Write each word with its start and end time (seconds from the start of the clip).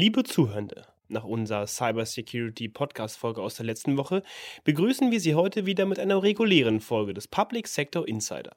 Liebe 0.00 0.22
Zuhörende, 0.22 0.86
nach 1.08 1.24
unserer 1.24 1.66
Cybersecurity 1.66 2.68
Podcast 2.68 3.16
Folge 3.16 3.42
aus 3.42 3.56
der 3.56 3.66
letzten 3.66 3.96
Woche 3.96 4.22
begrüßen 4.62 5.10
wir 5.10 5.18
Sie 5.18 5.34
heute 5.34 5.66
wieder 5.66 5.86
mit 5.86 5.98
einer 5.98 6.22
regulären 6.22 6.78
Folge 6.80 7.14
des 7.14 7.26
Public 7.26 7.66
Sector 7.66 8.06
Insider. 8.06 8.54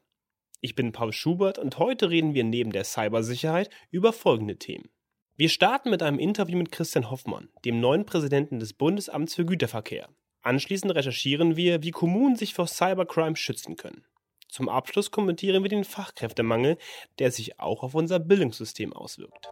Ich 0.60 0.76
bin 0.76 0.92
Paul 0.92 1.12
Schubert 1.12 1.58
und 1.58 1.80
heute 1.80 2.12
reden 2.12 2.36
wir 2.36 2.44
neben 2.44 2.72
der 2.72 2.84
Cybersicherheit 2.84 3.72
über 3.90 4.14
folgende 4.14 4.58
Themen. 4.58 4.92
Wir 5.36 5.50
starten 5.50 5.90
mit 5.90 6.04
einem 6.04 6.20
Interview 6.20 6.60
mit 6.60 6.72
Christian 6.72 7.10
Hoffmann, 7.10 7.50
dem 7.66 7.80
neuen 7.80 8.06
Präsidenten 8.06 8.60
des 8.60 8.74
Bundesamts 8.74 9.34
für 9.34 9.44
Güterverkehr. 9.44 10.10
Anschließend 10.44 10.94
recherchieren 10.94 11.56
wir, 11.56 11.82
wie 11.82 11.90
Kommunen 11.90 12.36
sich 12.36 12.54
vor 12.54 12.68
Cybercrime 12.68 13.36
schützen 13.36 13.78
können. 13.78 14.06
Zum 14.48 14.70
Abschluss 14.70 15.10
kommentieren 15.10 15.64
wir 15.64 15.70
den 15.70 15.86
Fachkräftemangel, 15.86 16.78
der 17.18 17.32
sich 17.32 17.60
auch 17.60 17.82
auf 17.82 17.96
unser 17.96 18.20
Bildungssystem 18.20 18.94
auswirkt. 18.94 19.50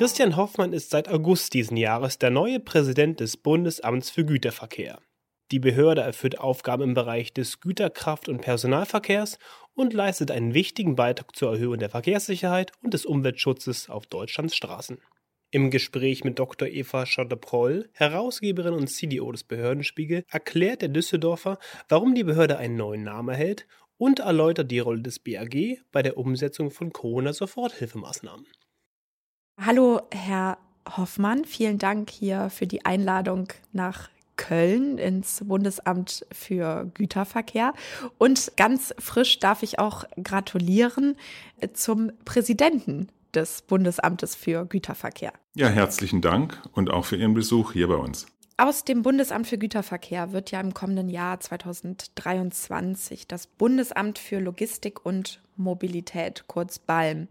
Christian 0.00 0.36
Hoffmann 0.36 0.72
ist 0.72 0.88
seit 0.88 1.08
August 1.08 1.52
diesen 1.52 1.76
Jahres 1.76 2.18
der 2.18 2.30
neue 2.30 2.58
Präsident 2.58 3.20
des 3.20 3.36
Bundesamts 3.36 4.08
für 4.08 4.24
Güterverkehr. 4.24 4.98
Die 5.50 5.58
Behörde 5.58 6.00
erfüllt 6.00 6.38
Aufgaben 6.38 6.84
im 6.84 6.94
Bereich 6.94 7.34
des 7.34 7.60
Güterkraft- 7.60 8.30
und 8.30 8.40
Personalverkehrs 8.40 9.38
und 9.74 9.92
leistet 9.92 10.30
einen 10.30 10.54
wichtigen 10.54 10.96
Beitrag 10.96 11.36
zur 11.36 11.52
Erhöhung 11.52 11.78
der 11.78 11.90
Verkehrssicherheit 11.90 12.72
und 12.82 12.94
des 12.94 13.04
Umweltschutzes 13.04 13.90
auf 13.90 14.06
Deutschlands 14.06 14.56
Straßen. 14.56 15.02
Im 15.50 15.70
Gespräch 15.70 16.24
mit 16.24 16.38
Dr. 16.38 16.68
Eva 16.68 17.04
Schotte-Proll, 17.04 17.90
Herausgeberin 17.92 18.72
und 18.72 18.86
CDO 18.86 19.32
des 19.32 19.44
Behördenspiegel, 19.44 20.24
erklärt 20.30 20.80
der 20.80 20.88
Düsseldorfer, 20.88 21.58
warum 21.90 22.14
die 22.14 22.24
Behörde 22.24 22.56
einen 22.56 22.76
neuen 22.76 23.02
Namen 23.02 23.30
erhält 23.30 23.66
und 24.00 24.20
erläutert 24.20 24.70
die 24.70 24.78
Rolle 24.78 25.02
des 25.02 25.18
BAG 25.18 25.78
bei 25.92 26.02
der 26.02 26.16
Umsetzung 26.16 26.70
von 26.70 26.90
Corona-Soforthilfemaßnahmen. 26.90 28.46
Hallo, 29.60 30.00
Herr 30.10 30.56
Hoffmann, 30.96 31.44
vielen 31.44 31.76
Dank 31.76 32.08
hier 32.08 32.48
für 32.48 32.66
die 32.66 32.86
Einladung 32.86 33.48
nach 33.72 34.08
Köln 34.36 34.96
ins 34.96 35.42
Bundesamt 35.44 36.24
für 36.32 36.90
Güterverkehr. 36.94 37.74
Und 38.16 38.52
ganz 38.56 38.94
frisch 38.98 39.38
darf 39.38 39.62
ich 39.62 39.78
auch 39.78 40.04
gratulieren 40.22 41.16
zum 41.74 42.10
Präsidenten 42.24 43.10
des 43.34 43.60
Bundesamtes 43.60 44.34
für 44.34 44.64
Güterverkehr. 44.64 45.34
Ja, 45.54 45.68
herzlichen 45.68 46.22
Dank 46.22 46.62
und 46.72 46.90
auch 46.90 47.04
für 47.04 47.16
Ihren 47.16 47.34
Besuch 47.34 47.74
hier 47.74 47.88
bei 47.88 47.96
uns. 47.96 48.26
Aus 48.62 48.84
dem 48.84 49.00
Bundesamt 49.00 49.46
für 49.46 49.56
Güterverkehr 49.56 50.32
wird 50.32 50.50
ja 50.50 50.60
im 50.60 50.74
kommenden 50.74 51.08
Jahr 51.08 51.40
2023 51.40 53.26
das 53.26 53.46
Bundesamt 53.46 54.18
für 54.18 54.38
Logistik 54.38 55.06
und 55.06 55.40
Mobilität, 55.56 56.44
kurz 56.46 56.78
BALM. 56.78 57.28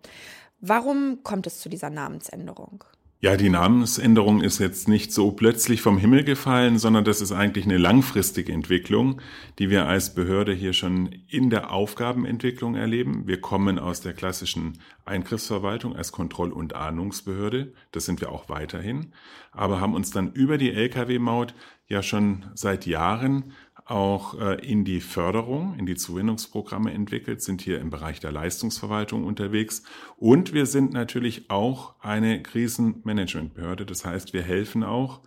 Warum 0.59 1.21
kommt 1.21 1.45
es 1.45 1.59
zu 1.59 1.69
dieser 1.69 1.91
Namensänderung? 1.91 2.83
Ja, 3.21 3.35
die 3.35 3.49
Namensänderung 3.49 4.39
ist 4.39 4.59
jetzt 4.59 4.87
nicht 4.87 5.11
so 5.11 5.33
plötzlich 5.33 5.81
vom 5.81 5.97
Himmel 5.97 6.23
gefallen, 6.23 6.79
sondern 6.79 7.03
das 7.03 7.19
ist 7.19 7.33
eigentlich 7.33 7.65
eine 7.65 7.77
langfristige 7.77 8.53
Entwicklung, 8.53 9.19
die 9.59 9.69
wir 9.69 9.87
als 9.87 10.15
Behörde 10.15 10.53
hier 10.53 10.71
schon 10.71 11.07
in 11.27 11.49
der 11.49 11.73
Aufgabenentwicklung 11.73 12.75
erleben. 12.75 13.27
Wir 13.27 13.41
kommen 13.41 13.77
aus 13.77 13.99
der 13.99 14.13
klassischen 14.13 14.79
Eingriffsverwaltung 15.03 15.97
als 15.97 16.13
Kontroll- 16.13 16.53
und 16.53 16.75
Ahnungsbehörde. 16.75 17.73
Das 17.91 18.05
sind 18.05 18.21
wir 18.21 18.31
auch 18.31 18.47
weiterhin. 18.47 19.11
Aber 19.51 19.81
haben 19.81 19.95
uns 19.95 20.11
dann 20.11 20.31
über 20.31 20.57
die 20.57 20.71
Lkw-Maut 20.71 21.53
ja 21.87 22.01
schon 22.01 22.45
seit 22.53 22.85
Jahren 22.85 23.51
auch 23.89 24.39
äh, 24.39 24.55
in 24.65 24.85
die 24.85 25.01
Förderung, 25.01 25.75
in 25.77 25.85
die 25.85 25.95
Zuwendungsprogramme 25.95 26.93
entwickelt, 26.93 27.41
sind 27.41 27.61
hier 27.61 27.79
im 27.79 27.89
Bereich 27.89 28.19
der 28.19 28.31
Leistungsverwaltung 28.31 29.23
unterwegs. 29.23 29.83
Und 30.17 30.53
wir 30.53 30.65
sind 30.65 30.93
natürlich 30.93 31.49
auch 31.49 31.95
eine 31.99 32.41
Krisenmanagementbehörde. 32.43 33.85
Das 33.85 34.05
heißt, 34.05 34.33
wir 34.33 34.43
helfen 34.43 34.83
auch. 34.83 35.21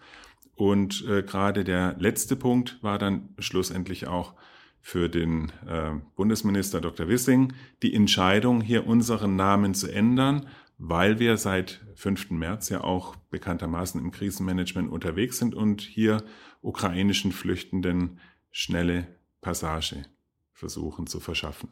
Und 0.54 1.04
äh, 1.08 1.22
gerade 1.22 1.64
der 1.64 1.96
letzte 1.98 2.36
Punkt 2.36 2.78
war 2.82 2.98
dann 2.98 3.30
schlussendlich 3.38 4.06
auch 4.06 4.34
für 4.80 5.08
den 5.08 5.50
äh, 5.66 5.92
Bundesminister 6.16 6.80
Dr. 6.80 7.08
Wissing 7.08 7.52
die 7.82 7.94
Entscheidung, 7.94 8.60
hier 8.60 8.86
unseren 8.86 9.36
Namen 9.36 9.74
zu 9.74 9.90
ändern, 9.90 10.46
weil 10.78 11.18
wir 11.18 11.36
seit 11.36 11.80
5. 11.94 12.30
März 12.30 12.68
ja 12.68 12.82
auch 12.82 13.16
bekanntermaßen 13.30 14.00
im 14.00 14.10
Krisenmanagement 14.10 14.90
unterwegs 14.90 15.38
sind 15.38 15.54
und 15.54 15.80
hier 15.80 16.22
ukrainischen 16.60 17.32
Flüchtenden 17.32 18.18
schnelle 18.52 19.08
Passage 19.40 20.04
versuchen 20.52 21.06
zu 21.08 21.18
verschaffen. 21.18 21.70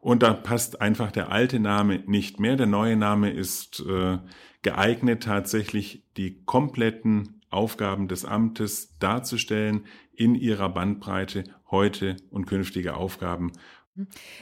Und 0.00 0.22
da 0.22 0.34
passt 0.34 0.80
einfach 0.80 1.10
der 1.10 1.30
alte 1.30 1.58
Name 1.58 2.02
nicht 2.06 2.38
mehr. 2.38 2.56
Der 2.56 2.66
neue 2.66 2.96
Name 2.96 3.30
ist 3.30 3.80
äh, 3.80 4.18
geeignet, 4.62 5.22
tatsächlich 5.22 6.02
die 6.16 6.44
kompletten 6.44 7.40
Aufgaben 7.50 8.08
des 8.08 8.24
Amtes 8.24 8.98
darzustellen 8.98 9.86
in 10.12 10.34
ihrer 10.34 10.68
Bandbreite 10.68 11.44
heute 11.70 12.16
und 12.30 12.46
künftige 12.46 12.94
Aufgaben. 12.94 13.52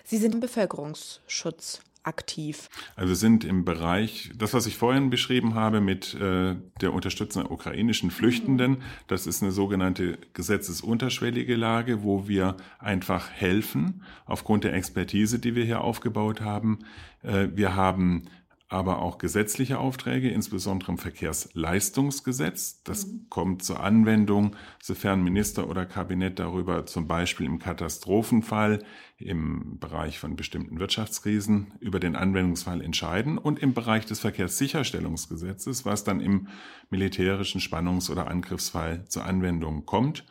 Sie 0.03 0.17
sind 0.17 0.35
im 0.35 0.41
Bevölkerungsschutz 0.41 1.81
aktiv? 2.05 2.69
Also 2.97 3.15
sind 3.15 3.45
im 3.45 3.65
Bereich, 3.65 4.31
das, 4.37 4.55
was 4.55 4.67
ich 4.67 4.77
vorhin 4.77 5.11
beschrieben 5.11 5.55
habe 5.55 5.81
mit 5.81 6.15
äh, 6.15 6.55
der 6.81 6.93
Unterstützung 6.93 7.43
der 7.43 7.53
ukrainischen 7.53 8.11
Flüchtenden, 8.11 8.83
das 9.07 9.27
ist 9.27 9.43
eine 9.43 9.53
sogenannte 9.53 10.19
gesetzesunterschwellige 10.33 11.57
Lage, 11.57 12.03
wo 12.03 12.29
wir 12.29 12.57
einfach 12.79 13.31
helfen 13.31 14.03
aufgrund 14.27 14.65
der 14.65 14.75
Expertise, 14.75 15.39
die 15.39 15.55
wir 15.55 15.65
hier 15.65 15.81
aufgebaut 15.81 16.41
haben. 16.41 16.81
Äh, 17.23 17.49
wir 17.55 17.75
haben 17.75 18.25
aber 18.69 19.03
auch 19.03 19.19
gesetzliche 19.19 19.79
Aufträge, 19.79 20.31
insbesondere 20.31 20.93
im 20.93 20.99
Verkehrsleistungsgesetz. 20.99 22.83
Das 22.83 23.07
mhm. 23.07 23.27
kommt 23.29 23.63
zur 23.63 23.81
Anwendung, 23.81 24.57
sofern 24.83 25.23
Minister 25.23 25.69
oder 25.69 25.85
Kabinett 25.85 26.39
darüber 26.39 26.87
zum 26.87 27.07
Beispiel 27.07 27.47
im 27.47 27.59
Katastrophenfall, 27.59 28.83
im 29.19 29.79
Bereich 29.79 30.19
von 30.19 30.35
bestimmten 30.35 30.79
Wirtschaftskrisen 30.79 31.75
über 31.81 32.01
den 32.01 32.17
Anwendungsfall 32.17 32.81
entscheiden 32.81 33.39
und 33.39 33.59
im 33.59 33.75
Bereich 33.75 34.07
des 34.07 34.21
Verkehrssicherstellungsgesetzes, 34.21 35.85
was 35.85 36.05
dann 36.05 36.21
im 36.21 36.49
militärischen 36.91 37.61
Spannungs- 37.61 38.11
oder 38.11 38.29
Angriffsfall 38.29 39.05
zur 39.09 39.25
Anwendung 39.25 39.85
kommt. 39.85 40.25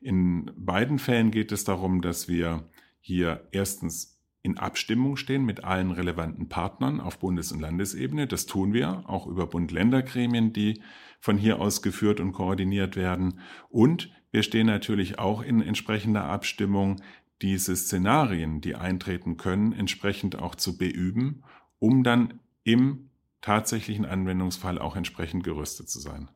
In 0.00 0.50
beiden 0.56 0.98
Fällen 0.98 1.30
geht 1.30 1.52
es 1.52 1.64
darum, 1.64 2.00
dass 2.00 2.28
wir 2.28 2.70
hier 3.00 3.48
erstens 3.50 4.19
in 4.42 4.58
Abstimmung 4.58 5.16
stehen 5.16 5.44
mit 5.44 5.64
allen 5.64 5.90
relevanten 5.90 6.48
Partnern 6.48 7.00
auf 7.00 7.18
Bundes- 7.18 7.52
und 7.52 7.60
Landesebene. 7.60 8.26
Das 8.26 8.46
tun 8.46 8.72
wir 8.72 9.04
auch 9.06 9.26
über 9.26 9.46
Bund-Länder-Gremien, 9.46 10.52
die 10.52 10.82
von 11.20 11.36
hier 11.36 11.60
aus 11.60 11.82
geführt 11.82 12.20
und 12.20 12.32
koordiniert 12.32 12.96
werden. 12.96 13.40
Und 13.68 14.10
wir 14.30 14.42
stehen 14.42 14.66
natürlich 14.66 15.18
auch 15.18 15.42
in 15.42 15.60
entsprechender 15.60 16.24
Abstimmung, 16.24 17.02
diese 17.42 17.74
Szenarien, 17.76 18.60
die 18.60 18.74
eintreten 18.76 19.36
können, 19.36 19.72
entsprechend 19.72 20.38
auch 20.38 20.54
zu 20.54 20.76
beüben, 20.76 21.42
um 21.78 22.02
dann 22.02 22.40
im 22.64 23.10
tatsächlichen 23.40 24.04
Anwendungsfall 24.04 24.78
auch 24.78 24.96
entsprechend 24.96 25.44
gerüstet 25.44 25.88
zu 25.88 26.00
sein. 26.00 26.28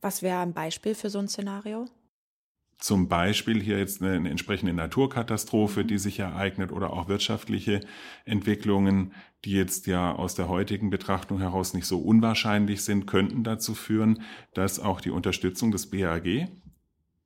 Was 0.00 0.22
wäre 0.22 0.40
ein 0.40 0.52
Beispiel 0.52 0.94
für 0.94 1.10
so 1.10 1.20
ein 1.20 1.28
Szenario? 1.28 1.86
Zum 2.82 3.06
Beispiel 3.06 3.62
hier 3.62 3.78
jetzt 3.78 4.02
eine, 4.02 4.28
entsprechende 4.28 4.72
Naturkatastrophe, 4.72 5.84
die 5.84 5.98
sich 5.98 6.18
ereignet 6.18 6.72
oder 6.72 6.92
auch 6.92 7.06
wirtschaftliche 7.06 7.80
Entwicklungen, 8.24 9.12
die 9.44 9.52
jetzt 9.52 9.86
ja 9.86 10.12
aus 10.12 10.34
der 10.34 10.48
heutigen 10.48 10.90
Betrachtung 10.90 11.38
heraus 11.38 11.74
nicht 11.74 11.86
so 11.86 12.00
unwahrscheinlich 12.00 12.82
sind, 12.82 13.06
könnten 13.06 13.44
dazu 13.44 13.74
führen, 13.74 14.22
dass 14.52 14.80
auch 14.80 15.00
die 15.00 15.10
Unterstützung 15.10 15.70
des 15.70 15.90
BAG 15.90 16.48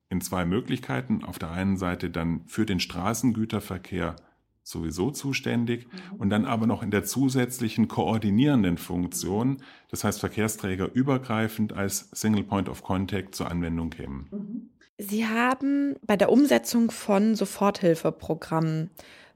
in 0.09 0.21
zwei 0.21 0.45
Möglichkeiten, 0.45 1.23
auf 1.23 1.39
der 1.39 1.49
einen 1.49 1.77
Seite 1.77 2.11
dann 2.11 2.43
für 2.45 2.67
den 2.67 2.79
Straßengüterverkehr 2.79 4.15
sowieso 4.61 5.09
zuständig 5.09 5.87
mhm. 5.87 6.17
und 6.19 6.29
dann 6.29 6.45
aber 6.45 6.67
noch 6.67 6.83
in 6.83 6.91
der 6.91 7.03
zusätzlichen 7.03 7.87
koordinierenden 7.87 8.77
Funktion, 8.77 9.63
das 9.89 10.03
heißt 10.03 10.19
Verkehrsträger 10.19 10.93
übergreifend 10.93 11.73
als 11.73 12.09
Single 12.11 12.43
Point 12.43 12.69
of 12.69 12.83
Contact 12.83 13.33
zur 13.33 13.49
Anwendung 13.49 13.89
kämen. 13.89 14.27
Mhm. 14.29 14.56
Sie 14.97 15.27
haben 15.27 15.95
bei 16.01 16.17
der 16.17 16.31
Umsetzung 16.31 16.89
von 16.89 17.35
Soforthilfeprogrammen 17.35 18.89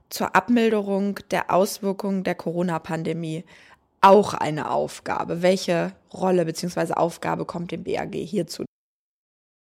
zur 0.09 0.35
Abmilderung 0.35 1.19
der 1.29 1.53
Auswirkungen 1.53 2.23
der 2.23 2.35
Corona-Pandemie 2.35 3.43
auch 4.01 4.33
eine 4.33 4.71
Aufgabe. 4.71 5.43
Welche 5.43 5.93
Rolle 6.11 6.45
bzw. 6.45 6.93
Aufgabe 6.93 7.45
kommt 7.45 7.71
dem 7.71 7.83
BAG 7.83 8.15
hierzu? 8.15 8.65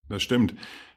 Das 0.10 0.24
stimmt. 0.24 0.56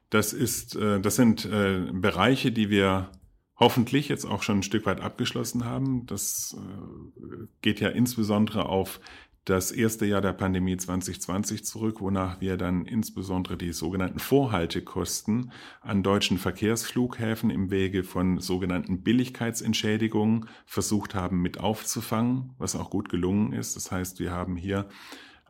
Das 0.09 0.33
ist, 0.33 0.75
äh, 0.75 1.01
das 1.01 1.17
sind 1.17 1.45
äh, 1.45 1.81
Bereiche, 1.93 2.51
die 2.51 2.71
wir 2.71 3.11
hoffentlich 3.57 4.09
jetzt 4.09 4.25
auch 4.25 4.43
schon 4.43 4.61
ein 4.61 4.63
Stück 4.63 4.87
weit 4.87 5.03
abgeschlossen 5.03 5.67
haben. 5.67 6.07
Das 6.07 6.57
äh, 6.57 7.47
geht 7.61 7.81
ja 7.81 7.91
insbesondere 7.91 8.67
auf 8.67 9.01
das 9.49 9.71
erste 9.73 10.05
Jahr 10.05 10.21
der 10.21 10.35
Pandemie 10.35 10.77
2020 10.77 11.65
zurück, 11.65 12.03
wonach 12.03 12.39
wir 12.43 12.59
dann 12.59 12.85
insbesondere 12.85 13.57
die 13.57 13.73
sogenannten 13.73 14.19
Vorhaltekosten 14.19 15.53
an 15.81 16.03
deutschen 16.03 16.37
Verkehrsflughäfen 16.37 17.49
im 17.49 17.71
Wege 17.71 18.05
von 18.05 18.41
sogenannten 18.41 19.03
Billigkeitsentschädigungen 19.03 20.51
versucht 20.67 21.15
haben 21.15 21.41
mit 21.41 21.61
aufzufangen, 21.61 22.53
was 22.59 22.77
auch 22.77 22.91
gut 22.91 23.09
gelungen 23.09 23.55
ist. 23.55 23.75
Das 23.75 23.91
heißt, 23.91 24.21
wir 24.21 24.33
haben 24.33 24.55
hier 24.55 24.87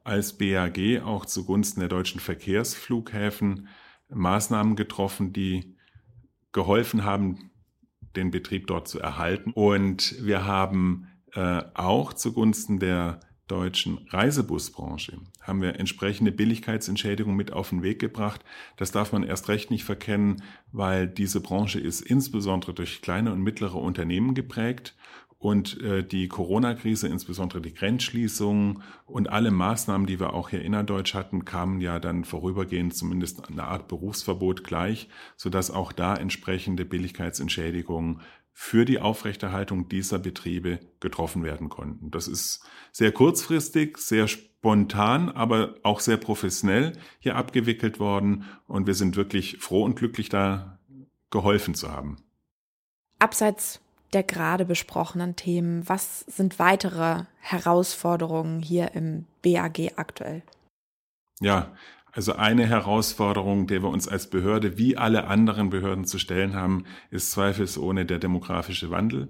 als 0.05 0.39
BAG 0.39 1.03
auch 1.05 1.27
zugunsten 1.27 1.81
der 1.81 1.89
deutschen 1.89 2.21
Verkehrsflughäfen 2.21 3.67
Maßnahmen 4.11 4.77
getroffen, 4.77 5.33
die 5.33 5.75
geholfen 6.53 7.05
haben, 7.05 7.51
den 8.15 8.31
Betrieb 8.31 8.69
dort 8.69 8.87
zu 8.87 9.01
erhalten. 9.01 9.51
Und 9.51 10.15
wir 10.25 10.45
haben 10.45 11.09
äh, 11.35 11.63
auch 11.75 12.13
zugunsten 12.13 12.79
der 12.79 13.19
deutschen 13.49 13.99
Reisebusbranche 14.11 15.19
haben 15.41 15.63
wir 15.63 15.81
entsprechende 15.81 16.31
Billigkeitsentschädigung 16.31 17.35
mit 17.35 17.53
auf 17.53 17.71
den 17.71 17.83
Weg 17.83 17.99
gebracht. 17.99 18.45
Das 18.77 18.93
darf 18.93 19.13
man 19.13 19.25
erst 19.25 19.49
recht 19.49 19.71
nicht 19.71 19.85
verkennen, 19.85 20.43
weil 20.71 21.09
diese 21.09 21.41
Branche 21.41 21.81
ist 21.81 22.01
insbesondere 22.03 22.75
durch 22.75 23.03
kleine 23.03 23.33
und 23.33 23.43
mittlere 23.43 23.77
Unternehmen 23.77 24.35
geprägt 24.35 24.95
und 25.39 25.81
äh, 25.83 26.03
die 26.03 26.27
Corona-Krise, 26.27 27.07
insbesondere 27.07 27.61
die 27.61 27.73
Grenzschließungen 27.73 28.83
und 29.07 29.31
alle 29.31 29.53
Maßnahmen, 29.53 30.07
die 30.07 30.19
wir 30.19 30.33
auch 30.35 30.49
hier 30.49 30.63
innerdeutsch 30.63 31.15
hatten, 31.15 31.45
kamen 31.45 31.81
ja 31.81 32.01
dann 32.01 32.25
vorübergehend 32.25 32.95
zumindest 32.95 33.49
eine 33.49 33.65
Art 33.65 33.87
Berufsverbot 33.87 34.65
gleich, 34.65 35.09
sodass 35.37 35.71
auch 35.71 35.93
da 35.93 36.17
entsprechende 36.17 36.85
Billigkeitsentschädigungen 36.85 38.21
für 38.61 38.85
die 38.85 38.99
Aufrechterhaltung 38.99 39.89
dieser 39.89 40.19
Betriebe 40.19 40.81
getroffen 40.99 41.45
werden 41.45 41.69
konnten. 41.69 42.11
Das 42.11 42.27
ist 42.27 42.61
sehr 42.91 43.13
kurzfristig, 43.13 43.99
sehr 43.99 44.27
spontan, 44.27 45.29
aber 45.29 45.77
auch 45.85 46.01
sehr 46.01 46.17
professionell 46.17 46.99
hier 47.21 47.37
abgewickelt 47.37 48.01
worden 48.01 48.47
und 48.67 48.89
wir 48.89 48.95
sind 48.95 49.15
wirklich 49.15 49.59
froh 49.61 49.85
und 49.85 49.95
glücklich, 49.95 50.29
da 50.29 50.81
geholfen 51.31 51.77
zu 51.77 51.93
haben. 51.93 52.17
Abseits 53.21 53.81
der 54.13 54.25
gerade 54.25 54.65
besprochenen 54.65 55.37
Themen, 55.37 55.89
was 55.89 56.21
sind 56.21 56.59
weitere 56.59 57.27
Herausforderungen 57.39 58.61
hier 58.61 58.93
im 58.93 59.27
BAG 59.43 59.93
aktuell? 59.95 60.43
Ja, 61.39 61.73
also 62.13 62.35
eine 62.35 62.67
Herausforderung, 62.67 63.67
der 63.67 63.83
wir 63.83 63.91
uns 63.91 64.09
als 64.09 64.31
Behörde 64.31 64.79
wie 64.79 64.97
alle 64.97 65.27
anderen 65.27 65.71
Behörden 65.71 66.05
zu 66.05 66.19
stellen 66.19 66.55
haben, 66.55 66.85
ist 67.11 67.31
zweifelsohne 67.31 68.07
der 68.07 68.19
demografische 68.19 68.91
Wandel. 68.91 69.29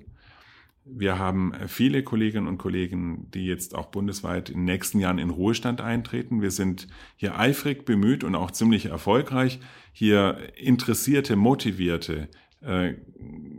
Wir 0.91 1.19
haben 1.19 1.53
viele 1.67 2.03
Kolleginnen 2.03 2.47
und 2.47 2.57
Kollegen, 2.57 3.31
die 3.33 3.45
jetzt 3.45 3.75
auch 3.75 3.87
bundesweit 3.87 4.49
in 4.49 4.61
den 4.61 4.65
nächsten 4.65 4.99
Jahren 5.01 5.19
in 5.19 5.29
Ruhestand 5.29 5.83
eintreten. 5.83 6.41
Wir 6.41 6.51
sind 6.51 6.89
hier 7.17 7.39
eifrig 7.39 7.85
bemüht 7.85 8.25
und 8.25 8.35
auch 8.35 8.51
ziemlich 8.51 8.87
erfolgreich, 8.87 9.61
hier 9.93 10.39
interessierte, 10.57 11.37
motivierte, 11.37 12.29
äh, 12.63 12.95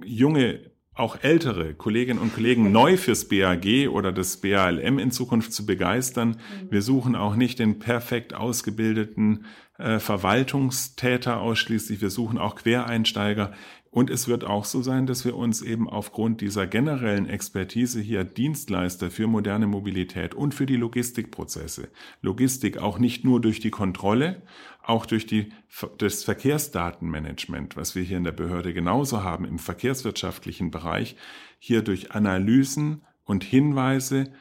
junge 0.04 0.72
auch 1.00 1.24
ältere 1.24 1.74
Kolleginnen 1.74 2.20
und 2.20 2.34
Kollegen 2.34 2.72
neu 2.72 2.98
fürs 2.98 3.28
BAG 3.28 3.90
oder 3.90 4.12
das 4.12 4.38
BALM 4.38 5.00
in 5.00 5.12
Zukunft 5.12 5.54
zu 5.54 5.66
begeistern. 5.66 6.30
Mhm. 6.30 6.72
Wir 6.72 6.82
suchen 6.82 7.16
auch 7.16 7.36
nicht 7.36 7.60
den 7.60 7.80
perfekt 7.80 8.34
ausgebildeten 8.34 9.46
äh, 9.78 10.00
Verwaltungstäter 10.00 11.40
ausschließlich. 11.40 12.02
Wir 12.02 12.10
suchen 12.10 12.38
auch 12.38 12.56
Quereinsteiger. 12.56 13.54
Und 13.92 14.12
es 14.12 14.28
wird 14.28 14.44
auch 14.44 14.66
so 14.66 14.84
sein, 14.84 15.08
dass 15.08 15.26
wir 15.26 15.36
uns 15.36 15.64
eben 15.64 15.90
aufgrund 15.90 16.42
dieser 16.42 16.68
generellen 16.68 17.28
Expertise 17.28 18.00
hier 18.00 18.24
Dienstleister 18.24 19.10
für 19.10 19.26
moderne 19.26 19.66
Mobilität 19.66 20.36
und 20.36 20.54
für 20.54 20.68
die 20.68 20.76
Logistikprozesse, 20.76 21.90
Logistik 22.22 22.78
auch 22.78 23.00
nicht 23.00 23.26
nur 23.26 23.42
durch 23.42 23.60
die 23.60 23.72
Kontrolle, 23.72 24.44
auch 24.90 25.06
durch 25.06 25.26
die, 25.26 25.52
das 25.98 26.24
Verkehrsdatenmanagement, 26.24 27.78
was 27.78 27.96
wir 27.96 28.04
hier 28.04 28.18
in 28.18 28.24
der 28.24 28.32
Behörde 28.32 28.74
genauso 28.74 29.24
haben 29.24 29.46
im 29.46 29.60
verkehrswirtschaftlichen 29.60 30.72
Bereich, 30.72 31.16
hier 31.60 31.84
durch 31.84 32.12
Analysen 32.12 33.04
und 33.24 33.44
Hinweise 33.44 34.34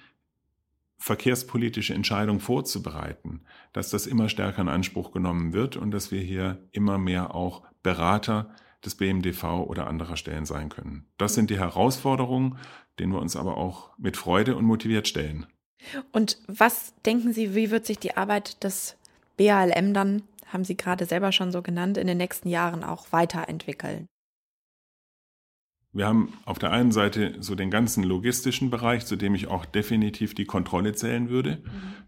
verkehrspolitische 0.97 1.95
Entscheidungen 1.95 2.41
vorzubereiten, 2.41 3.43
dass 3.73 3.91
das 3.91 4.07
immer 4.07 4.29
stärker 4.29 4.63
in 4.63 4.69
Anspruch 4.69 5.13
genommen 5.13 5.53
wird 5.53 5.77
und 5.77 5.93
dass 5.93 6.11
wir 6.11 6.21
hier 6.21 6.59
immer 6.73 6.99
mehr 6.99 7.35
auch 7.35 7.63
Berater 7.83 8.51
des 8.85 8.97
BMDV 8.97 9.45
oder 9.67 9.87
anderer 9.87 10.17
Stellen 10.17 10.45
sein 10.45 10.71
können. 10.71 11.07
Das 11.19 11.35
sind 11.35 11.51
die 11.51 11.59
Herausforderungen, 11.59 12.59
denen 12.99 13.13
wir 13.13 13.21
uns 13.21 13.37
aber 13.37 13.57
auch 13.59 13.97
mit 13.99 14.17
Freude 14.17 14.57
und 14.57 14.65
motiviert 14.65 15.07
stellen. 15.07 15.47
Und 16.11 16.39
was 16.49 16.95
denken 17.05 17.33
Sie, 17.33 17.55
wie 17.55 17.71
wird 17.71 17.87
sich 17.87 17.99
die 17.99 18.17
Arbeit 18.17 18.65
des 18.65 18.97
BALM 19.37 19.95
dann, 19.95 20.23
haben 20.49 20.65
Sie 20.65 20.77
gerade 20.77 21.07
selber 21.07 21.33
schon 21.33 21.53
so 21.53 21.63
genannt, 21.63 21.97
in 21.97 22.07
den 22.07 22.19
nächsten 22.19 22.49
Jahren 22.49 22.85
auch 22.85 23.13
weiterentwickeln? 23.13 24.07
Wir 25.93 26.07
haben 26.07 26.35
auf 26.45 26.59
der 26.59 26.71
einen 26.71 26.93
Seite 26.93 27.37
so 27.41 27.55
den 27.55 27.71
ganzen 27.71 28.05
logistischen 28.05 28.71
Bereich, 28.71 29.07
zu 29.07 29.17
dem 29.17 29.35
ich 29.35 29.47
auch 29.47 29.65
definitiv 29.65 30.35
die 30.35 30.45
Kontrolle 30.45 30.95
zählen 30.95 31.31
würde. 31.31 31.63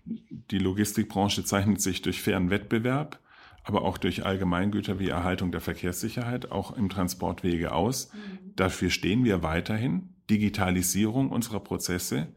Mhm. 0.04 0.42
Die 0.50 0.58
Logistikbranche 0.58 1.44
zeichnet 1.44 1.80
sich 1.80 2.02
durch 2.02 2.20
fairen 2.20 2.50
Wettbewerb 2.50 3.20
aber 3.62 3.82
auch 3.82 3.98
durch 3.98 4.24
Allgemeingüter 4.24 4.98
wie 4.98 5.08
Erhaltung 5.08 5.52
der 5.52 5.60
Verkehrssicherheit, 5.60 6.50
auch 6.50 6.76
im 6.76 6.88
Transportwege 6.88 7.72
aus. 7.72 8.12
Mhm. 8.12 8.52
Dafür 8.56 8.90
stehen 8.90 9.24
wir 9.24 9.42
weiterhin. 9.42 10.14
Digitalisierung 10.28 11.30
unserer 11.30 11.60
Prozesse 11.60 12.28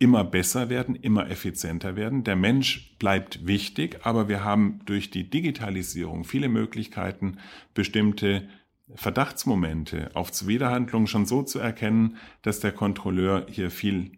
immer 0.00 0.24
besser 0.24 0.70
werden, 0.70 0.96
immer 0.96 1.30
effizienter 1.30 1.94
werden. 1.94 2.24
Der 2.24 2.34
Mensch 2.34 2.96
bleibt 2.98 3.46
wichtig, 3.46 4.00
aber 4.02 4.28
wir 4.28 4.42
haben 4.42 4.80
durch 4.86 5.10
die 5.10 5.28
Digitalisierung 5.28 6.24
viele 6.24 6.48
Möglichkeiten, 6.48 7.36
bestimmte 7.74 8.48
Verdachtsmomente 8.94 10.10
auf 10.14 10.32
Zuwiderhandlungen 10.32 11.06
schon 11.06 11.26
so 11.26 11.42
zu 11.42 11.58
erkennen, 11.58 12.16
dass 12.42 12.60
der 12.60 12.72
Kontrolleur 12.72 13.46
hier 13.48 13.70
viel 13.70 14.12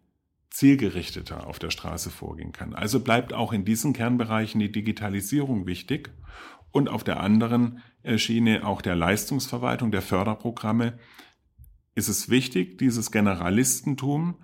zielgerichteter 0.51 1.49
auf 1.49 1.59
der 1.59 1.71
Straße 1.71 2.11
vorgehen 2.11 2.53
kann. 2.53 2.75
Also 2.75 3.01
bleibt 3.01 3.33
auch 3.33 3.53
in 3.53 3.65
diesen 3.65 3.93
Kernbereichen 3.93 4.61
die 4.61 4.71
Digitalisierung 4.71 5.67
wichtig 5.67 6.11
und 6.71 6.89
auf 6.89 7.03
der 7.03 7.21
anderen 7.21 7.83
Schiene 8.17 8.65
auch 8.65 8.83
der 8.83 8.95
Leistungsverwaltung, 8.95 9.91
der 9.91 10.03
Förderprogramme 10.03 10.99
ist 11.95 12.09
es 12.09 12.31
wichtig, 12.31 12.79
dieses 12.79 13.11
Generalistentum 13.11 14.37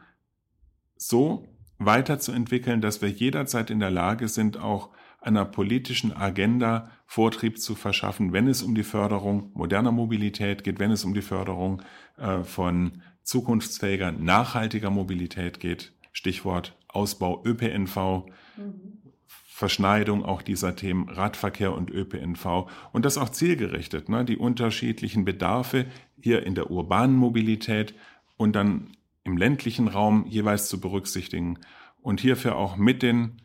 so 0.99 1.47
weiterzuentwickeln, 1.79 2.81
dass 2.81 3.01
wir 3.01 3.09
jederzeit 3.09 3.71
in 3.71 3.81
der 3.81 3.91
Lage 3.91 4.29
sind, 4.29 4.59
auch 4.59 4.91
einer 5.21 5.45
politischen 5.45 6.13
Agenda 6.17 6.91
Vortrieb 7.07 7.59
zu 7.59 7.75
verschaffen, 7.75 8.33
wenn 8.33 8.47
es 8.47 8.63
um 8.63 8.75
die 8.75 8.85
Förderung 8.85 9.51
moderner 9.55 9.93
Mobilität 9.93 10.63
geht, 10.65 10.79
wenn 10.79 10.91
es 10.91 11.05
um 11.05 11.15
die 11.15 11.23
Förderung 11.23 11.83
äh, 12.17 12.43
von 12.43 13.03
zukunftsfähiger, 13.23 14.13
nachhaltiger 14.13 14.91
Mobilität 14.91 15.61
geht. 15.61 15.93
Stichwort 16.13 16.77
Ausbau 16.89 17.43
ÖPNV, 17.45 18.27
mhm. 18.57 18.99
Verschneidung 19.27 20.25
auch 20.25 20.43
dieser 20.43 20.77
Themen 20.77 21.09
Radverkehr 21.09 21.75
und 21.75 21.91
ÖPNV 21.91 22.69
und 22.93 23.05
das 23.05 23.19
auch 23.19 23.29
zielgerichtet, 23.29 24.09
ne? 24.09 24.25
die 24.25 24.37
unterschiedlichen 24.37 25.25
Bedarfe 25.25 25.87
hier 26.21 26.47
in 26.47 26.55
der 26.55 26.71
urbanen 26.71 27.17
Mobilität 27.17 27.95
und 28.37 28.55
dann 28.55 28.93
im 29.29 29.37
ländlichen 29.37 29.89
Raum 29.89 30.27
jeweils 30.27 30.69
zu 30.69 30.81
berücksichtigen 30.81 31.59
und 32.01 32.21
hierfür 32.21 32.57
auch 32.57 32.77
mit 32.77 33.03
den 33.03 33.43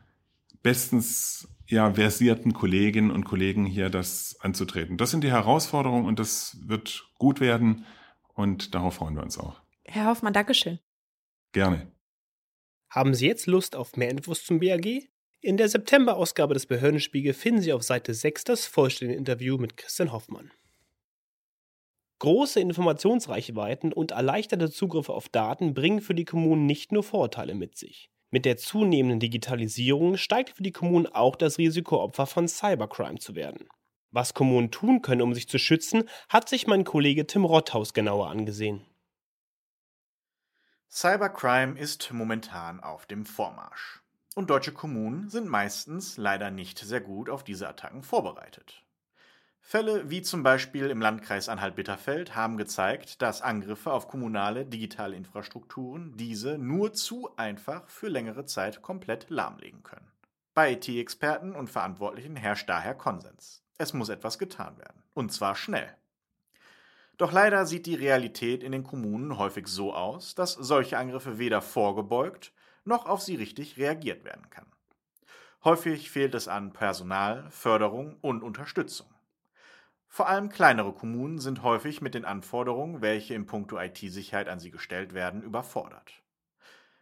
bestens 0.64 1.48
ja, 1.68 1.94
versierten 1.94 2.54
Kolleginnen 2.54 3.12
und 3.12 3.26
Kollegen 3.26 3.66
hier 3.66 3.90
das 3.90 4.38
anzutreten. 4.40 4.98
Das 4.98 5.12
sind 5.12 5.24
die 5.24 5.32
Herausforderungen 5.32 6.06
und 6.06 6.20
das 6.20 6.58
wird 6.66 7.10
gut 7.20 7.40
werden 7.42 7.86
und 8.34 8.74
darauf 8.74 8.96
freuen 8.96 9.16
wir 9.16 9.24
uns 9.24 9.38
auch. 9.38 9.62
Herr 9.86 10.08
Hoffmann, 10.08 10.34
Dankeschön. 10.34 10.80
Gerne. 11.52 11.92
Haben 12.90 13.14
Sie 13.14 13.28
jetzt 13.28 13.48
Lust 13.48 13.76
auf 13.76 13.98
mehr 13.98 14.10
Infos 14.10 14.46
zum 14.46 14.60
BAG? 14.60 15.10
In 15.42 15.58
der 15.58 15.68
September-Ausgabe 15.68 16.54
des 16.54 16.66
Behördenspiegel 16.66 17.34
finden 17.34 17.62
Sie 17.62 17.74
auf 17.74 17.84
Seite 17.84 18.14
6 18.14 18.46
das 18.46 18.66
vollständige 18.66 19.18
Interview 19.18 19.58
mit 19.58 19.76
Christian 19.76 20.14
Hoffmann. 20.14 20.52
Große 22.24 22.62
Informationsreichweiten 22.62 23.92
und 23.92 24.12
erleichterte 24.12 24.72
Zugriffe 24.72 25.12
auf 25.12 25.28
Daten 25.28 25.74
bringen 25.74 26.00
für 26.00 26.16
die 26.16 26.24
Kommunen 26.24 26.66
nicht 26.66 26.94
nur 26.94 27.04
Vorteile 27.04 27.54
mit 27.54 27.78
sich. 27.78 28.10
Mit 28.30 28.46
der 28.46 28.56
zunehmenden 28.56 29.20
Digitalisierung 29.20 30.16
steigt 30.16 30.52
für 30.52 30.64
die 30.64 30.72
Kommunen 30.72 31.06
auch 31.06 31.36
das 31.36 31.58
Risiko, 31.58 32.02
Opfer 32.02 32.26
von 32.26 32.48
Cybercrime 32.48 33.20
zu 33.20 33.36
werden. 33.36 33.68
Was 34.12 34.34
Kommunen 34.34 34.72
tun 34.72 35.02
können, 35.02 35.22
um 35.22 35.34
sich 35.34 35.50
zu 35.50 35.58
schützen, 35.60 36.08
hat 36.30 36.48
sich 36.48 36.66
mein 36.66 36.86
Kollege 36.86 37.28
Tim 37.28 37.44
Rotthaus 37.44 37.94
genauer 37.94 38.30
angesehen. 38.30 38.86
Cybercrime 40.90 41.78
ist 41.78 42.10
momentan 42.14 42.80
auf 42.80 43.06
dem 43.06 43.26
Vormarsch. 43.26 44.02
Und 44.34 44.50
deutsche 44.50 44.72
Kommunen 44.72 45.28
sind 45.28 45.50
meistens 45.50 46.16
leider 46.16 46.52
nicht 46.52 46.80
sehr 46.80 47.02
gut 47.02 47.30
auf 47.30 47.44
diese 47.44 47.68
Attacken 47.68 48.02
vorbereitet. 48.02 48.82
Fälle 49.66 50.10
wie 50.10 50.22
zum 50.22 50.44
Beispiel 50.44 50.90
im 50.90 51.02
Landkreis 51.02 51.48
Anhalt-Bitterfeld 51.48 52.36
haben 52.36 52.58
gezeigt, 52.58 53.22
dass 53.22 53.42
Angriffe 53.42 53.94
auf 53.94 54.10
kommunale 54.10 54.66
digitale 54.66 55.16
Infrastrukturen 55.16 56.16
diese 56.18 56.58
nur 56.58 56.94
zu 56.94 57.36
einfach 57.38 57.90
für 57.90 58.10
längere 58.10 58.46
Zeit 58.46 58.82
komplett 58.82 59.30
lahmlegen 59.30 59.82
können. 59.82 60.12
Bei 60.54 60.74
IT-Experten 60.74 61.56
und 61.56 61.70
Verantwortlichen 61.70 62.36
herrscht 62.36 62.70
daher 62.70 62.94
Konsens. 62.94 63.64
Es 63.78 63.94
muss 63.94 64.10
etwas 64.10 64.38
getan 64.38 64.78
werden. 64.78 65.02
Und 65.14 65.32
zwar 65.32 65.56
schnell. 65.56 65.96
Doch 67.18 67.32
leider 67.32 67.66
sieht 67.66 67.86
die 67.86 67.96
Realität 67.96 68.64
in 68.64 68.74
den 68.74 68.84
Kommunen 68.84 69.38
häufig 69.38 69.68
so 69.68 69.94
aus, 69.94 70.36
dass 70.36 70.54
solche 70.54 70.98
Angriffe 70.98 71.40
weder 71.40 71.62
vorgebeugt 71.62 72.52
noch 72.84 73.06
auf 73.06 73.22
sie 73.22 73.36
richtig 73.36 73.78
reagiert 73.78 74.26
werden 74.26 74.50
kann. 74.50 74.68
Häufig 75.64 76.12
fehlt 76.12 76.36
es 76.36 76.50
an 76.50 76.74
Personal, 76.74 77.50
Förderung 77.50 78.18
und 78.20 78.44
Unterstützung. 78.44 79.08
Vor 80.16 80.30
allem 80.30 80.50
kleinere 80.50 80.94
Kommunen 80.94 81.40
sind 81.40 81.64
häufig 81.64 82.00
mit 82.00 82.14
den 82.14 82.24
Anforderungen, 82.24 83.02
welche 83.02 83.34
im 83.34 83.48
Punkto 83.48 83.80
IT-Sicherheit 83.80 84.48
an 84.48 84.60
sie 84.60 84.70
gestellt 84.70 85.16
werden, 85.16 85.42
überfordert. 85.42 86.22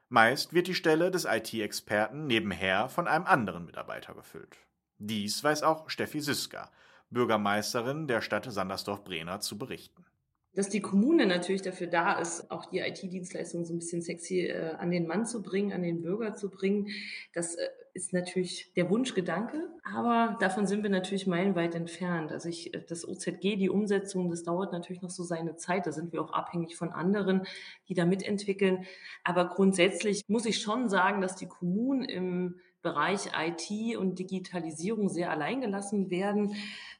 Meist 0.08 0.54
wird 0.54 0.68
die 0.68 0.76
Stelle 0.76 1.12
des 1.12 1.26
IT-Experten 1.26 2.26
nebenher 2.26 2.88
von 2.88 3.10
einem 3.10 3.26
anderen 3.26 3.66
Mitarbeiter 3.66 4.14
gefüllt. 4.14 4.56
Dies 4.98 5.44
weiß 5.44 5.64
auch 5.64 5.90
Steffi 5.90 6.22
Süska, 6.22 6.72
Bürgermeisterin 7.10 8.08
der 8.08 8.22
Stadt 8.22 8.50
Sandersdorf-Brena, 8.50 9.42
zu 9.42 9.58
berichten 9.58 10.06
dass 10.54 10.68
die 10.68 10.82
Kommune 10.82 11.26
natürlich 11.28 11.62
dafür 11.62 11.88
da 11.88 12.20
ist, 12.20 12.52
auch 12.52 12.66
die 12.66 12.80
IT-Dienstleistungen 12.80 13.66
so 13.66 13.74
ein 13.74 13.80
bisschen 13.80 14.02
sexy 14.02 14.48
äh, 14.48 14.74
an 14.78 14.92
den 14.92 15.08
Mann 15.08 15.26
zu 15.26 15.42
bringen, 15.42 15.72
an 15.72 15.82
den 15.82 16.02
Bürger 16.02 16.36
zu 16.36 16.50
bringen. 16.50 16.90
Das 17.34 17.56
äh, 17.56 17.70
ist 17.94 18.14
natürlich 18.14 18.72
der 18.76 18.90
Wunschgedanke, 18.90 19.70
aber 19.84 20.38
davon 20.40 20.66
sind 20.68 20.84
wir 20.84 20.90
natürlich 20.90 21.28
meilenweit 21.28 21.76
entfernt. 21.76 22.32
Also 22.32 22.50
ich, 22.50 22.74
äh, 22.74 22.84
das 22.88 23.08
OZG, 23.08 23.58
die 23.58 23.70
Umsetzung, 23.70 24.30
das 24.30 24.44
dauert 24.44 24.72
natürlich 24.72 25.02
noch 25.02 25.10
so 25.10 25.24
seine 25.24 25.56
Zeit. 25.56 25.88
Da 25.88 25.92
sind 25.92 26.14
wir 26.14 26.22
auch 26.22 26.34
abhängig 26.34 26.76
von 26.76 26.92
anderen, 26.92 27.44
die 27.90 27.94
da 27.94 28.06
mitentwickeln. 28.06 28.86
Aber 29.24 29.50
grundsätzlich 29.50 30.24
muss 30.28 30.46
ich 30.46 30.62
schon 30.62 30.90
sagen, 30.90 31.22
dass 31.22 31.36
die 31.36 31.48
Kommunen 31.48 32.04
im 32.04 32.56
Bereich 32.82 33.30
IT 33.38 33.98
und 33.98 34.18
Digitalisierung 34.18 35.10
sehr 35.10 35.30
alleingelassen 35.30 36.10
werden. 36.10 36.56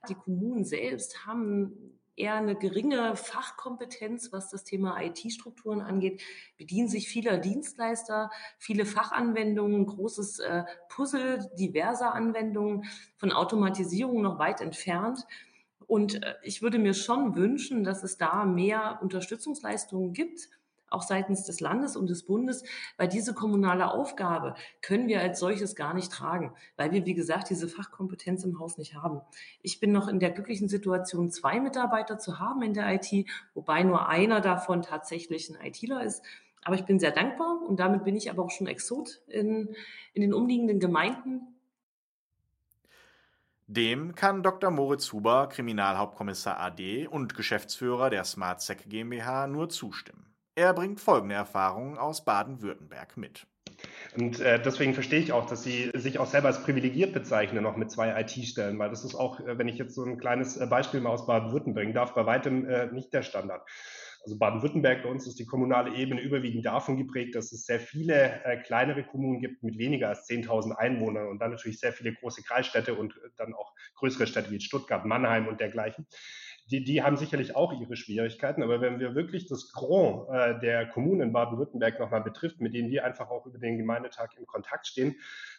Die 0.10 0.16
Kommunen 0.16 0.64
selbst 0.64 1.26
haben 1.26 1.91
eher 2.16 2.36
eine 2.36 2.56
geringe 2.56 3.16
Fachkompetenz, 3.16 4.32
was 4.32 4.50
das 4.50 4.64
Thema 4.64 5.02
IT-Strukturen 5.02 5.82
angeht, 5.82 6.22
bedienen 6.58 6.88
sich 6.88 7.08
vieler 7.08 7.38
Dienstleister, 7.38 8.30
viele 8.58 8.86
Fachanwendungen, 8.86 9.86
großes 9.86 10.40
äh, 10.40 10.64
Puzzle 10.90 11.50
diverser 11.58 12.14
Anwendungen, 12.14 12.86
von 13.18 13.32
Automatisierung 13.32 14.22
noch 14.22 14.40
weit 14.40 14.62
entfernt. 14.62 15.26
Und 15.88 16.24
äh, 16.24 16.36
ich 16.44 16.62
würde 16.62 16.80
mir 16.80 16.94
schon 16.94 17.36
wünschen, 17.36 17.84
dass 17.84 18.04
es 18.04 18.18
da 18.18 18.46
mehr 18.46 19.00
Unterstützungsleistungen 19.02 20.14
gibt 20.14 20.50
auch 20.92 21.02
seitens 21.02 21.44
des 21.44 21.60
Landes 21.60 21.96
und 21.96 22.10
des 22.10 22.24
Bundes, 22.24 22.64
weil 22.98 23.08
diese 23.08 23.34
kommunale 23.34 23.92
Aufgabe 23.92 24.56
können 24.82 25.08
wir 25.08 25.22
als 25.22 25.40
solches 25.40 25.76
gar 25.76 25.94
nicht 25.94 26.12
tragen, 26.12 26.54
weil 26.78 26.92
wir, 26.92 27.06
wie 27.06 27.14
gesagt, 27.14 27.50
diese 27.50 27.68
Fachkompetenz 27.68 28.44
im 28.44 28.60
Haus 28.60 28.78
nicht 28.78 28.96
haben. 28.96 29.22
Ich 29.62 29.80
bin 29.80 29.92
noch 29.92 30.08
in 30.08 30.20
der 30.20 30.32
glücklichen 30.32 30.70
Situation, 30.70 31.32
zwei 31.32 31.60
Mitarbeiter 31.60 32.20
zu 32.20 32.40
haben 32.40 32.62
in 32.62 32.74
der 32.74 32.94
IT, 32.94 33.28
wobei 33.54 33.84
nur 33.84 34.08
einer 34.08 34.42
davon 34.42 34.82
tatsächlich 34.82 35.50
ein 35.50 35.66
ITler 35.66 36.04
ist. 36.04 36.24
Aber 36.64 36.76
ich 36.76 36.86
bin 36.86 37.00
sehr 37.00 37.12
dankbar 37.12 37.60
und 37.68 37.80
damit 37.80 38.04
bin 38.04 38.16
ich 38.16 38.30
aber 38.30 38.44
auch 38.44 38.52
schon 38.52 38.68
Exot 38.68 39.22
in, 39.28 39.76
in 40.14 40.22
den 40.22 40.34
umliegenden 40.34 40.80
Gemeinden. 40.80 41.48
Dem 43.68 44.16
kann 44.16 44.44
Dr. 44.44 44.70
Moritz 44.70 45.14
Huber, 45.14 45.48
Kriminalhauptkommissar 45.48 46.60
AD 46.60 47.08
und 47.08 47.36
Geschäftsführer 47.36 48.10
der 48.10 48.26
SmartSec 48.26 48.90
GmbH, 48.90 49.48
nur 49.48 49.70
zustimmen. 49.70 50.31
Er 50.56 50.74
bringt 50.74 51.00
folgende 51.00 51.36
Erfahrungen 51.36 51.98
aus 51.98 52.26
Baden-Württemberg 52.26 53.16
mit. 53.16 53.48
Und 54.18 54.42
äh, 54.42 54.62
deswegen 54.62 54.94
verstehe 54.94 55.20
ich 55.20 55.32
auch, 55.32 55.46
dass 55.46 55.64
Sie 55.64 55.92
sich 55.94 56.20
auch 56.20 56.28
selber 56.28 56.50
als 56.50 56.62
privilegiert 56.62 57.14
bezeichnen, 57.14 57.64
noch 57.64 57.78
mit 57.78 57.90
zwei 57.90 58.20
IT-Stellen, 58.20 58.78
weil 58.78 58.90
das 58.90 59.06
ist 59.06 59.16
auch, 59.16 59.40
äh, 59.40 59.58
wenn 59.58 59.70
ich 59.70 59.78
jetzt 59.78 59.96
so 59.96 60.04
ein 60.04 60.18
kleines 60.18 60.58
äh, 60.58 60.68
Beispiel 60.68 61.00
mal 61.00 61.12
aus 61.12 61.26
Baden-Württemberg 61.26 61.84
bringen 61.84 61.94
darf, 61.94 62.14
bei 62.14 62.26
weitem 62.26 62.68
äh, 62.68 62.88
nicht 62.88 63.14
der 63.14 63.22
Standard. 63.22 63.66
Also 64.24 64.38
Baden-Württemberg, 64.38 65.04
bei 65.04 65.10
uns 65.10 65.26
ist 65.26 65.40
die 65.40 65.46
kommunale 65.46 65.96
Ebene 65.96 66.22
überwiegend 66.22 66.66
davon 66.66 66.98
geprägt, 66.98 67.34
dass 67.34 67.52
es 67.54 67.66
sehr 67.66 67.80
viele 67.80 68.44
äh, 68.44 68.58
kleinere 68.58 69.04
Kommunen 69.04 69.40
gibt 69.40 69.64
mit 69.64 69.78
weniger 69.78 70.10
als 70.10 70.30
10.000 70.30 70.74
Einwohnern 70.74 71.30
und 71.30 71.40
dann 71.40 71.52
natürlich 71.52 71.80
sehr 71.80 71.94
viele 71.94 72.14
große 72.14 72.44
Kreisstädte 72.44 72.94
und 72.94 73.14
äh, 73.14 73.30
dann 73.38 73.54
auch 73.54 73.74
größere 73.96 74.28
Städte 74.28 74.52
wie 74.52 74.60
Stuttgart, 74.60 75.06
Mannheim 75.06 75.48
und 75.48 75.60
dergleichen 75.60 76.06
die, 76.72 76.84
die 76.84 77.04
haben 77.04 77.18
sicherlich 77.18 77.56
auch 77.56 77.74
ihre 77.74 77.98
Schwierigkeiten. 77.98 78.64
Aber 78.64 78.80
wenn 78.80 79.00
wir 79.00 79.14
wirklich 79.14 79.48
das 79.48 79.72
Grand 79.74 80.30
äh, 80.30 80.60
der 80.60 80.88
Kommunen 80.88 81.22
in 81.22 81.34
Baden-Württemberg 81.34 82.00
nochmal 82.00 82.22
betrifft, 82.22 82.62
mit 82.62 82.74
denen 82.74 82.90
wir 82.90 83.04
einfach 83.04 83.30
auch 83.30 83.46
über 83.46 83.58
den 83.58 83.78
Gemeindetag 83.78 84.30
in 84.38 84.46
Kontakt 84.46 84.88
stehen, 84.88 85.16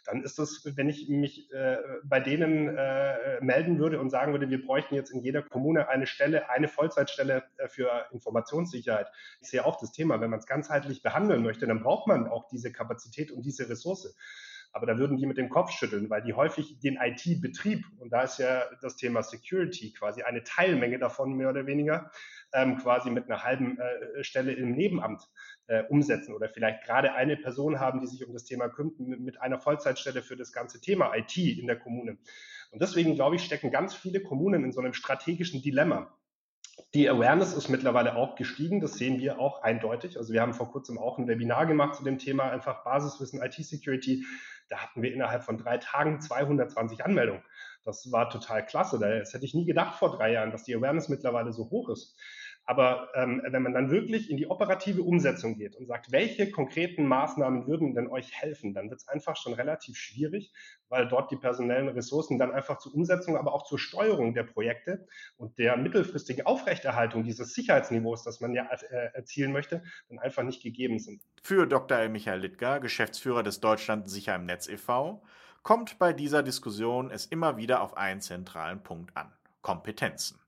dann 0.06 0.22
ist 0.22 0.38
das, 0.38 0.62
wenn 0.74 0.88
ich 0.88 1.08
mich 1.10 1.52
äh, 1.52 1.76
bei 2.04 2.18
denen 2.18 2.76
äh, 2.76 3.40
melden 3.42 3.78
würde 3.78 4.00
und 4.00 4.08
sagen 4.10 4.32
würde, 4.32 4.48
wir 4.48 4.64
bräuchten 4.64 4.94
jetzt 4.94 5.10
in 5.10 5.20
jeder 5.20 5.42
Kommune 5.42 5.88
eine 5.88 6.06
Stelle, 6.06 6.48
eine 6.48 6.68
Vollzeitstelle 6.68 7.44
äh, 7.58 7.68
für 7.68 8.06
Informationssicherheit. 8.10 9.08
Ich 9.42 9.50
sehe 9.50 9.66
auch 9.66 9.78
das 9.78 9.92
Thema, 9.92 10.20
wenn 10.20 10.30
man 10.30 10.38
es 10.38 10.46
ganzheitlich 10.46 11.02
behandeln 11.02 11.42
möchte, 11.42 11.66
dann 11.66 11.82
braucht 11.82 12.06
man 12.08 12.26
auch 12.26 12.48
diese 12.48 12.72
Kapazität 12.72 13.30
und 13.30 13.44
diese 13.44 13.68
Ressource. 13.68 14.16
Aber 14.72 14.86
da 14.86 14.96
würden 14.96 15.18
die 15.18 15.26
mit 15.26 15.36
dem 15.36 15.50
Kopf 15.50 15.70
schütteln, 15.70 16.08
weil 16.08 16.22
die 16.22 16.32
häufig 16.32 16.78
den 16.80 16.96
IT-Betrieb, 16.96 17.84
und 17.98 18.10
da 18.10 18.22
ist 18.22 18.38
ja 18.38 18.64
das 18.80 18.96
Thema 18.96 19.22
Security 19.22 19.92
quasi 19.92 20.22
eine 20.22 20.42
Teilmenge 20.44 20.98
davon 20.98 21.34
mehr 21.34 21.50
oder 21.50 21.66
weniger, 21.66 22.10
ähm, 22.54 22.78
quasi 22.78 23.10
mit 23.10 23.30
einer 23.30 23.44
halben 23.44 23.78
äh, 23.78 24.24
Stelle 24.24 24.52
im 24.52 24.72
Nebenamt 24.72 25.22
äh, 25.66 25.82
umsetzen 25.84 26.34
oder 26.34 26.48
vielleicht 26.48 26.84
gerade 26.84 27.12
eine 27.12 27.36
Person 27.36 27.80
haben, 27.80 28.00
die 28.00 28.06
sich 28.06 28.26
um 28.26 28.32
das 28.32 28.44
Thema 28.44 28.68
kümmert, 28.68 28.98
mit 28.98 29.40
einer 29.40 29.60
Vollzeitstelle 29.60 30.22
für 30.22 30.36
das 30.36 30.52
ganze 30.52 30.80
Thema 30.80 31.14
IT 31.14 31.36
in 31.36 31.66
der 31.66 31.78
Kommune. 31.78 32.18
Und 32.70 32.80
deswegen, 32.80 33.14
glaube 33.14 33.36
ich, 33.36 33.44
stecken 33.44 33.70
ganz 33.70 33.94
viele 33.94 34.22
Kommunen 34.22 34.64
in 34.64 34.72
so 34.72 34.80
einem 34.80 34.94
strategischen 34.94 35.60
Dilemma. 35.62 36.16
Die 36.94 37.08
Awareness 37.08 37.54
ist 37.54 37.68
mittlerweile 37.68 38.16
auch 38.16 38.34
gestiegen, 38.34 38.80
das 38.80 38.94
sehen 38.94 39.18
wir 39.18 39.38
auch 39.38 39.62
eindeutig. 39.62 40.18
Also 40.18 40.32
wir 40.32 40.40
haben 40.40 40.54
vor 40.54 40.70
kurzem 40.70 40.98
auch 40.98 41.18
ein 41.18 41.28
Webinar 41.28 41.66
gemacht 41.66 41.94
zu 41.94 42.04
dem 42.04 42.18
Thema 42.18 42.50
einfach 42.50 42.84
Basiswissen 42.84 43.42
IT-Security. 43.42 44.24
Da 44.68 44.78
hatten 44.78 45.02
wir 45.02 45.12
innerhalb 45.12 45.44
von 45.44 45.58
drei 45.58 45.78
Tagen 45.78 46.20
220 46.20 47.04
Anmeldungen. 47.04 47.42
Das 47.84 48.10
war 48.12 48.30
total 48.30 48.64
klasse. 48.64 48.98
Das 48.98 49.34
hätte 49.34 49.44
ich 49.44 49.54
nie 49.54 49.64
gedacht 49.64 49.98
vor 49.98 50.16
drei 50.16 50.32
Jahren, 50.32 50.50
dass 50.50 50.64
die 50.64 50.74
Awareness 50.74 51.08
mittlerweile 51.08 51.52
so 51.52 51.70
hoch 51.70 51.88
ist. 51.88 52.16
Aber 52.64 53.08
ähm, 53.14 53.42
wenn 53.44 53.62
man 53.62 53.74
dann 53.74 53.90
wirklich 53.90 54.30
in 54.30 54.36
die 54.36 54.48
operative 54.48 55.02
Umsetzung 55.02 55.56
geht 55.56 55.74
und 55.74 55.86
sagt, 55.86 56.12
welche 56.12 56.50
konkreten 56.50 57.06
Maßnahmen 57.06 57.66
würden 57.66 57.94
denn 57.94 58.08
euch 58.08 58.32
helfen, 58.32 58.72
dann 58.72 58.88
wird 58.88 59.00
es 59.00 59.08
einfach 59.08 59.36
schon 59.36 59.52
relativ 59.52 59.96
schwierig, 59.96 60.52
weil 60.88 61.08
dort 61.08 61.30
die 61.32 61.36
personellen 61.36 61.88
Ressourcen 61.88 62.38
dann 62.38 62.52
einfach 62.52 62.78
zur 62.78 62.94
Umsetzung, 62.94 63.36
aber 63.36 63.52
auch 63.52 63.64
zur 63.64 63.80
Steuerung 63.80 64.32
der 64.32 64.44
Projekte 64.44 65.06
und 65.36 65.58
der 65.58 65.76
mittelfristigen 65.76 66.46
Aufrechterhaltung 66.46 67.24
dieses 67.24 67.52
Sicherheitsniveaus, 67.52 68.22
das 68.22 68.40
man 68.40 68.54
ja 68.54 68.68
äh, 68.70 69.10
erzielen 69.14 69.52
möchte, 69.52 69.82
dann 70.08 70.20
einfach 70.20 70.44
nicht 70.44 70.62
gegeben 70.62 71.00
sind. 71.00 71.20
Für 71.42 71.66
Dr. 71.66 72.08
Michael 72.08 72.40
Littger, 72.40 72.78
Geschäftsführer 72.78 73.42
des 73.42 73.60
Deutschland 73.60 74.08
Sicher 74.08 74.36
im 74.36 74.46
Netz 74.46 74.68
e.V., 74.68 75.22
kommt 75.62 75.98
bei 75.98 76.12
dieser 76.12 76.42
Diskussion 76.42 77.10
es 77.10 77.26
immer 77.26 77.56
wieder 77.56 77.82
auf 77.82 77.96
einen 77.96 78.20
zentralen 78.20 78.82
Punkt 78.82 79.16
an. 79.16 79.32
Kompetenzen. 79.62 80.41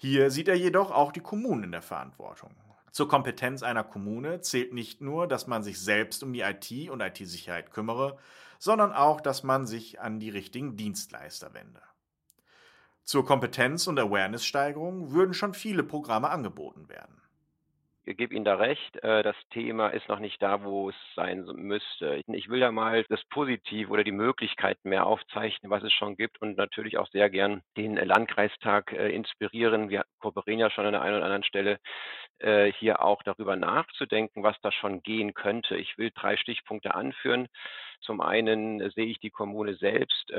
Hier 0.00 0.30
sieht 0.30 0.48
er 0.48 0.54
jedoch 0.54 0.90
auch 0.90 1.12
die 1.12 1.20
Kommunen 1.20 1.64
in 1.64 1.72
der 1.72 1.82
Verantwortung. 1.82 2.54
Zur 2.92 3.08
Kompetenz 3.08 3.62
einer 3.62 3.84
Kommune 3.84 4.40
zählt 4.40 4.72
nicht 4.72 5.00
nur, 5.00 5.26
dass 5.26 5.46
man 5.46 5.62
sich 5.62 5.80
selbst 5.80 6.22
um 6.22 6.32
die 6.32 6.40
IT 6.40 6.88
und 6.88 7.00
IT-Sicherheit 7.00 7.70
kümmere, 7.70 8.16
sondern 8.58 8.92
auch, 8.92 9.20
dass 9.20 9.42
man 9.42 9.66
sich 9.66 10.00
an 10.00 10.20
die 10.20 10.30
richtigen 10.30 10.76
Dienstleister 10.76 11.52
wende. 11.52 11.82
Zur 13.02 13.26
Kompetenz- 13.26 13.88
und 13.88 13.98
Awareness-Steigerung 13.98 15.10
würden 15.10 15.34
schon 15.34 15.52
viele 15.52 15.82
Programme 15.82 16.30
angeboten 16.30 16.88
werden 16.88 17.20
gebe 18.14 18.34
Ihnen 18.34 18.44
da 18.44 18.54
recht. 18.56 18.96
Äh, 19.02 19.22
das 19.22 19.36
Thema 19.50 19.88
ist 19.88 20.08
noch 20.08 20.18
nicht 20.18 20.40
da, 20.42 20.62
wo 20.62 20.90
es 20.90 20.96
sein 21.14 21.44
müsste. 21.54 22.22
Ich 22.26 22.48
will 22.48 22.60
ja 22.60 22.70
mal 22.70 23.04
das 23.08 23.22
Positive 23.30 23.90
oder 23.90 24.04
die 24.04 24.12
Möglichkeiten 24.12 24.88
mehr 24.88 25.06
aufzeichnen, 25.06 25.70
was 25.70 25.82
es 25.82 25.92
schon 25.92 26.16
gibt 26.16 26.40
und 26.40 26.56
natürlich 26.56 26.98
auch 26.98 27.08
sehr 27.08 27.30
gern 27.30 27.62
den 27.76 27.96
Landkreistag 27.96 28.92
äh, 28.92 29.10
inspirieren. 29.10 29.90
Wir 29.90 30.04
kooperieren 30.20 30.60
ja 30.60 30.70
schon 30.70 30.86
an 30.86 30.92
der 30.92 31.02
einen 31.02 31.16
oder 31.16 31.24
anderen 31.24 31.44
Stelle 31.44 31.78
äh, 32.38 32.72
hier 32.72 33.02
auch 33.02 33.22
darüber 33.22 33.56
nachzudenken, 33.56 34.42
was 34.42 34.56
da 34.62 34.72
schon 34.72 35.02
gehen 35.02 35.34
könnte. 35.34 35.76
Ich 35.76 35.98
will 35.98 36.10
drei 36.14 36.36
Stichpunkte 36.36 36.94
anführen. 36.94 37.48
Zum 38.00 38.20
einen 38.20 38.90
sehe 38.90 39.06
ich 39.06 39.18
die 39.18 39.30
Kommune 39.30 39.74
selbst 39.74 40.32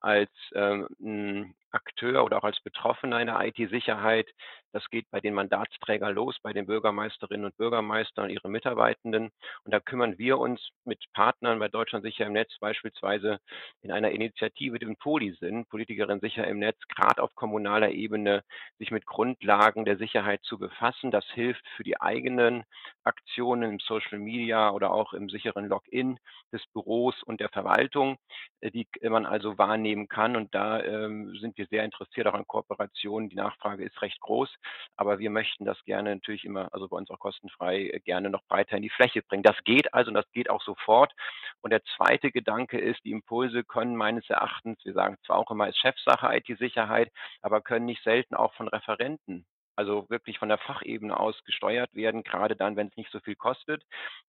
als 0.00 0.30
ähm, 0.54 1.54
Akteur 1.70 2.24
oder 2.24 2.38
auch 2.38 2.44
als 2.44 2.60
Betroffener 2.60 3.20
in 3.20 3.28
der 3.28 3.40
IT-Sicherheit. 3.40 4.28
Das 4.72 4.88
geht 4.90 5.10
bei 5.10 5.20
den 5.20 5.34
Mandatsträgern 5.34 6.14
los, 6.14 6.38
bei 6.42 6.52
den 6.52 6.66
Bürgermeisterinnen 6.66 7.46
und 7.46 7.56
Bürgermeistern 7.56 8.24
und 8.24 8.30
ihren 8.30 8.50
Mitarbeitenden. 8.50 9.30
Und 9.64 9.74
da 9.74 9.80
kümmern 9.80 10.18
wir 10.18 10.38
uns 10.38 10.70
mit 10.84 11.04
Partnern 11.12 11.58
bei 11.58 11.68
Deutschland 11.68 12.04
sicher 12.04 12.26
im 12.26 12.32
Netz 12.32 12.56
beispielsweise 12.58 13.38
in 13.82 13.92
einer 13.92 14.10
Initiative, 14.10 14.78
die 14.78 14.92
Poli 14.94 15.32
sind, 15.38 15.68
Politikerinnen 15.68 16.20
sicher 16.20 16.46
im 16.46 16.58
Netz, 16.58 16.78
gerade 16.88 17.22
auf 17.22 17.34
kommunaler 17.34 17.90
Ebene, 17.90 18.44
sich 18.78 18.90
mit 18.90 19.06
Grundlagen 19.06 19.84
der 19.84 19.96
Sicherheit 19.96 20.42
zu 20.42 20.58
befassen. 20.58 21.10
Das 21.10 21.24
hilft 21.32 21.66
für 21.76 21.82
die 21.82 22.00
eigenen 22.00 22.64
Aktionen 23.04 23.72
im 23.72 23.78
Social 23.80 24.18
Media 24.18 24.70
oder 24.70 24.92
auch 24.92 25.12
im 25.12 25.28
sicheren 25.28 25.66
Login 25.66 26.18
des 26.52 26.64
Büros 26.72 27.22
und 27.22 27.40
der 27.40 27.48
Verwaltung, 27.48 28.16
äh, 28.60 28.70
die 28.70 28.86
man 29.02 29.26
also 29.26 29.58
wahrnehmen 29.58 30.08
kann. 30.08 30.36
Und 30.36 30.54
da 30.54 30.82
ähm, 30.82 31.36
sind 31.40 31.58
wir 31.58 31.66
sehr 31.66 31.84
interessiert 31.84 32.26
auch 32.26 32.34
an 32.34 32.46
Kooperationen. 32.46 33.28
Die 33.28 33.36
Nachfrage 33.36 33.84
ist 33.84 34.00
recht 34.02 34.20
groß. 34.20 34.50
Aber 34.96 35.18
wir 35.18 35.30
möchten 35.30 35.64
das 35.64 35.82
gerne 35.84 36.14
natürlich 36.14 36.44
immer, 36.44 36.68
also 36.72 36.88
bei 36.88 36.96
uns 36.96 37.10
auch 37.10 37.18
kostenfrei, 37.18 37.88
äh, 37.88 38.00
gerne 38.00 38.30
noch 38.30 38.42
breiter 38.44 38.76
in 38.76 38.82
die 38.82 38.90
Fläche 38.90 39.22
bringen. 39.22 39.42
Das 39.42 39.56
geht 39.64 39.92
also 39.94 40.08
und 40.08 40.14
das 40.14 40.30
geht 40.32 40.50
auch 40.50 40.62
sofort. 40.62 41.12
Und 41.60 41.70
der 41.70 41.82
zweite 41.96 42.30
Gedanke 42.30 42.78
ist, 42.78 43.04
die 43.04 43.12
Impulse 43.12 43.64
können 43.64 43.96
meines 43.96 44.28
Erachtens, 44.30 44.84
wir 44.84 44.92
sagen 44.92 45.16
zwar 45.26 45.38
auch 45.38 45.50
immer, 45.50 45.68
ist 45.68 45.78
Chefsache 45.78 46.34
IT-Sicherheit, 46.36 47.10
aber 47.40 47.60
können 47.60 47.86
nicht 47.86 48.02
selten 48.02 48.34
auch 48.34 48.54
von 48.54 48.68
Referenten 48.68 49.46
also 49.76 50.08
wirklich 50.10 50.38
von 50.38 50.48
der 50.48 50.58
Fachebene 50.58 51.18
aus 51.18 51.42
gesteuert 51.44 51.94
werden, 51.94 52.22
gerade 52.22 52.56
dann, 52.56 52.76
wenn 52.76 52.88
es 52.88 52.96
nicht 52.96 53.10
so 53.10 53.20
viel 53.20 53.36
kostet, 53.36 53.82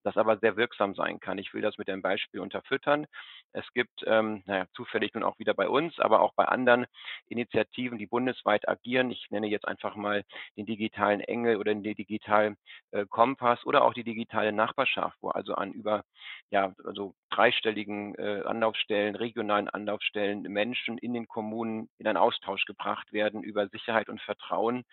das 0.04 0.18
aber 0.18 0.38
sehr 0.38 0.58
wirksam 0.58 0.96
sein 0.96 1.20
kann. 1.20 1.38
Ich 1.38 1.54
will 1.54 1.62
das 1.62 1.78
mit 1.78 1.90
einem 1.90 2.02
Beispiel 2.02 2.40
unterfüttern. 2.40 3.06
Es 3.52 3.66
gibt, 3.74 4.04
ähm, 4.06 4.44
naja, 4.46 4.66
zufällig 4.74 5.14
nun 5.14 5.24
auch 5.24 5.40
wieder 5.40 5.54
bei 5.54 5.68
uns, 5.68 6.00
aber 6.00 6.22
auch 6.22 6.34
bei 6.34 6.46
anderen 6.46 6.86
Initiativen, 7.28 7.98
die 7.98 8.08
bundesweit 8.08 8.68
agieren. 8.68 9.12
Ich 9.12 9.28
nenne 9.30 9.48
jetzt 9.48 9.68
einfach 9.68 9.96
mal 9.96 10.24
den 10.58 10.66
digitalen 10.66 11.22
Engel 11.22 11.58
oder 11.58 11.74
den 11.74 11.84
digitalen 11.84 12.58
äh, 12.92 13.06
Kompass 13.08 13.66
oder 13.66 13.84
auch 13.84 13.94
die 13.94 14.04
digitale 14.04 14.52
Nachbarschaft, 14.52 15.18
wo 15.22 15.30
also 15.30 15.56
an 15.56 15.72
über, 15.72 16.04
ja, 16.52 16.74
also 16.86 17.16
dreistelligen 17.30 18.16
äh, 18.16 18.44
Anlaufstellen, 18.46 19.16
regionalen 19.16 19.70
Anlaufstellen 19.70 20.44
Menschen 20.44 20.98
in 20.98 21.14
den 21.14 21.28
Kommunen 21.28 21.90
in 21.98 22.08
einen 22.08 22.18
Austausch 22.18 22.66
gebracht 22.66 23.12
werden 23.12 23.44
über 23.44 23.68
Sicherheit 23.70 24.10
und 24.10 24.22
Vertrauen 24.22 24.84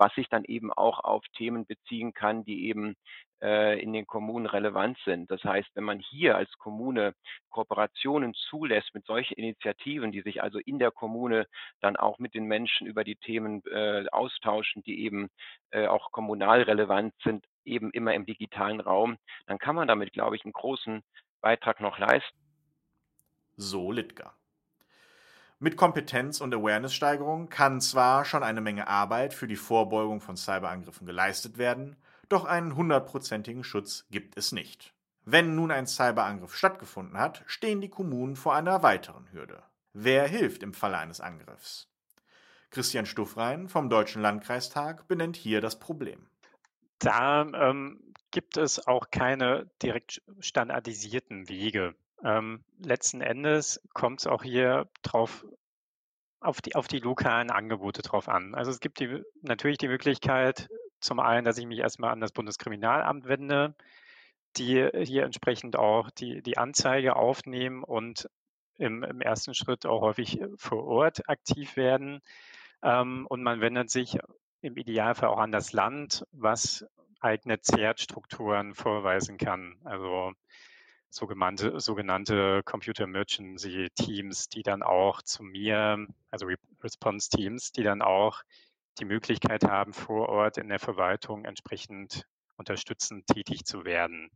was 0.00 0.14
sich 0.14 0.30
dann 0.30 0.44
eben 0.44 0.72
auch 0.72 0.98
auf 1.00 1.22
Themen 1.36 1.66
beziehen 1.66 2.14
kann, 2.14 2.42
die 2.42 2.66
eben 2.68 2.96
äh, 3.42 3.78
in 3.80 3.92
den 3.92 4.06
Kommunen 4.06 4.46
relevant 4.46 4.98
sind. 5.04 5.30
Das 5.30 5.44
heißt, 5.44 5.68
wenn 5.74 5.84
man 5.84 5.98
hier 5.98 6.36
als 6.36 6.50
Kommune 6.56 7.14
Kooperationen 7.50 8.32
zulässt 8.32 8.94
mit 8.94 9.04
solchen 9.04 9.34
Initiativen, 9.34 10.10
die 10.10 10.22
sich 10.22 10.42
also 10.42 10.58
in 10.58 10.78
der 10.78 10.90
Kommune 10.90 11.46
dann 11.82 11.96
auch 11.96 12.18
mit 12.18 12.32
den 12.32 12.44
Menschen 12.44 12.86
über 12.86 13.04
die 13.04 13.16
Themen 13.16 13.62
äh, 13.70 14.06
austauschen, 14.10 14.82
die 14.84 15.04
eben 15.04 15.28
äh, 15.70 15.86
auch 15.86 16.12
kommunal 16.12 16.62
relevant 16.62 17.12
sind, 17.22 17.44
eben 17.66 17.90
immer 17.90 18.14
im 18.14 18.24
digitalen 18.24 18.80
Raum, 18.80 19.18
dann 19.46 19.58
kann 19.58 19.76
man 19.76 19.86
damit, 19.86 20.14
glaube 20.14 20.34
ich, 20.34 20.44
einen 20.44 20.54
großen 20.54 21.02
Beitrag 21.42 21.80
noch 21.80 21.98
leisten. 21.98 22.38
So 23.56 23.92
Litka. 23.92 24.34
Mit 25.62 25.76
Kompetenz- 25.76 26.40
und 26.40 26.54
Awareness-Steigerung 26.54 27.50
kann 27.50 27.82
zwar 27.82 28.24
schon 28.24 28.42
eine 28.42 28.62
Menge 28.62 28.88
Arbeit 28.88 29.34
für 29.34 29.46
die 29.46 29.56
Vorbeugung 29.56 30.22
von 30.22 30.38
Cyberangriffen 30.38 31.06
geleistet 31.06 31.58
werden, 31.58 31.96
doch 32.30 32.46
einen 32.46 32.76
hundertprozentigen 32.76 33.62
Schutz 33.62 34.06
gibt 34.10 34.38
es 34.38 34.52
nicht. 34.52 34.94
Wenn 35.26 35.54
nun 35.54 35.70
ein 35.70 35.86
Cyberangriff 35.86 36.56
stattgefunden 36.56 37.18
hat, 37.18 37.42
stehen 37.46 37.82
die 37.82 37.90
Kommunen 37.90 38.36
vor 38.36 38.54
einer 38.54 38.82
weiteren 38.82 39.30
Hürde. 39.32 39.62
Wer 39.92 40.26
hilft 40.26 40.62
im 40.62 40.72
Falle 40.72 40.96
eines 40.96 41.20
Angriffs? 41.20 41.88
Christian 42.70 43.04
Stuffrein 43.04 43.68
vom 43.68 43.90
Deutschen 43.90 44.22
Landkreistag 44.22 45.08
benennt 45.08 45.36
hier 45.36 45.60
das 45.60 45.78
Problem. 45.78 46.26
Da 47.00 47.42
ähm, 47.42 48.00
gibt 48.30 48.56
es 48.56 48.86
auch 48.86 49.10
keine 49.10 49.70
direkt 49.82 50.22
standardisierten 50.38 51.50
Wege. 51.50 51.94
Ähm, 52.24 52.64
letzten 52.78 53.20
Endes 53.20 53.80
kommt 53.94 54.20
es 54.20 54.26
auch 54.26 54.42
hier 54.42 54.88
drauf 55.02 55.44
auf 56.40 56.62
die, 56.62 56.74
auf 56.74 56.88
die 56.88 57.00
lokalen 57.00 57.50
Angebote 57.50 58.02
drauf 58.02 58.28
an. 58.28 58.54
Also 58.54 58.70
es 58.70 58.80
gibt 58.80 59.00
die, 59.00 59.22
natürlich 59.42 59.78
die 59.78 59.88
Möglichkeit, 59.88 60.68
zum 61.00 61.20
einen, 61.20 61.44
dass 61.44 61.58
ich 61.58 61.66
mich 61.66 61.78
erstmal 61.78 62.12
an 62.12 62.20
das 62.20 62.32
Bundeskriminalamt 62.32 63.26
wende, 63.26 63.74
die 64.56 64.88
hier 65.02 65.24
entsprechend 65.24 65.76
auch 65.76 66.10
die, 66.10 66.42
die 66.42 66.58
Anzeige 66.58 67.16
aufnehmen 67.16 67.84
und 67.84 68.28
im, 68.76 69.02
im 69.02 69.20
ersten 69.20 69.54
Schritt 69.54 69.86
auch 69.86 70.00
häufig 70.00 70.40
vor 70.56 70.84
Ort 70.84 71.28
aktiv 71.28 71.76
werden. 71.76 72.20
Ähm, 72.82 73.26
und 73.28 73.42
man 73.42 73.60
wendet 73.60 73.90
sich 73.90 74.18
im 74.62 74.76
Idealfall 74.76 75.28
auch 75.28 75.38
an 75.38 75.52
das 75.52 75.72
Land, 75.72 76.26
was 76.32 76.86
eigene 77.20 77.60
CERT-Strukturen 77.60 78.74
vorweisen 78.74 79.36
kann. 79.36 79.78
Also 79.84 80.32
sogenannte, 81.10 81.80
sogenannte 81.80 82.62
Computer 82.64 83.04
Emergency 83.04 83.88
Teams, 83.94 84.48
die 84.48 84.62
dann 84.62 84.82
auch 84.82 85.22
zu 85.22 85.42
mir, 85.42 86.06
also 86.30 86.46
Response 86.82 87.28
Teams, 87.28 87.72
die 87.72 87.82
dann 87.82 88.00
auch 88.00 88.42
die 88.98 89.04
Möglichkeit 89.04 89.64
haben, 89.64 89.92
vor 89.92 90.28
Ort 90.28 90.58
in 90.58 90.68
der 90.68 90.78
Verwaltung 90.78 91.44
entsprechend 91.44 92.26
unterstützend 92.56 93.26
tätig 93.26 93.64
zu 93.64 93.84
werden. 93.84 94.30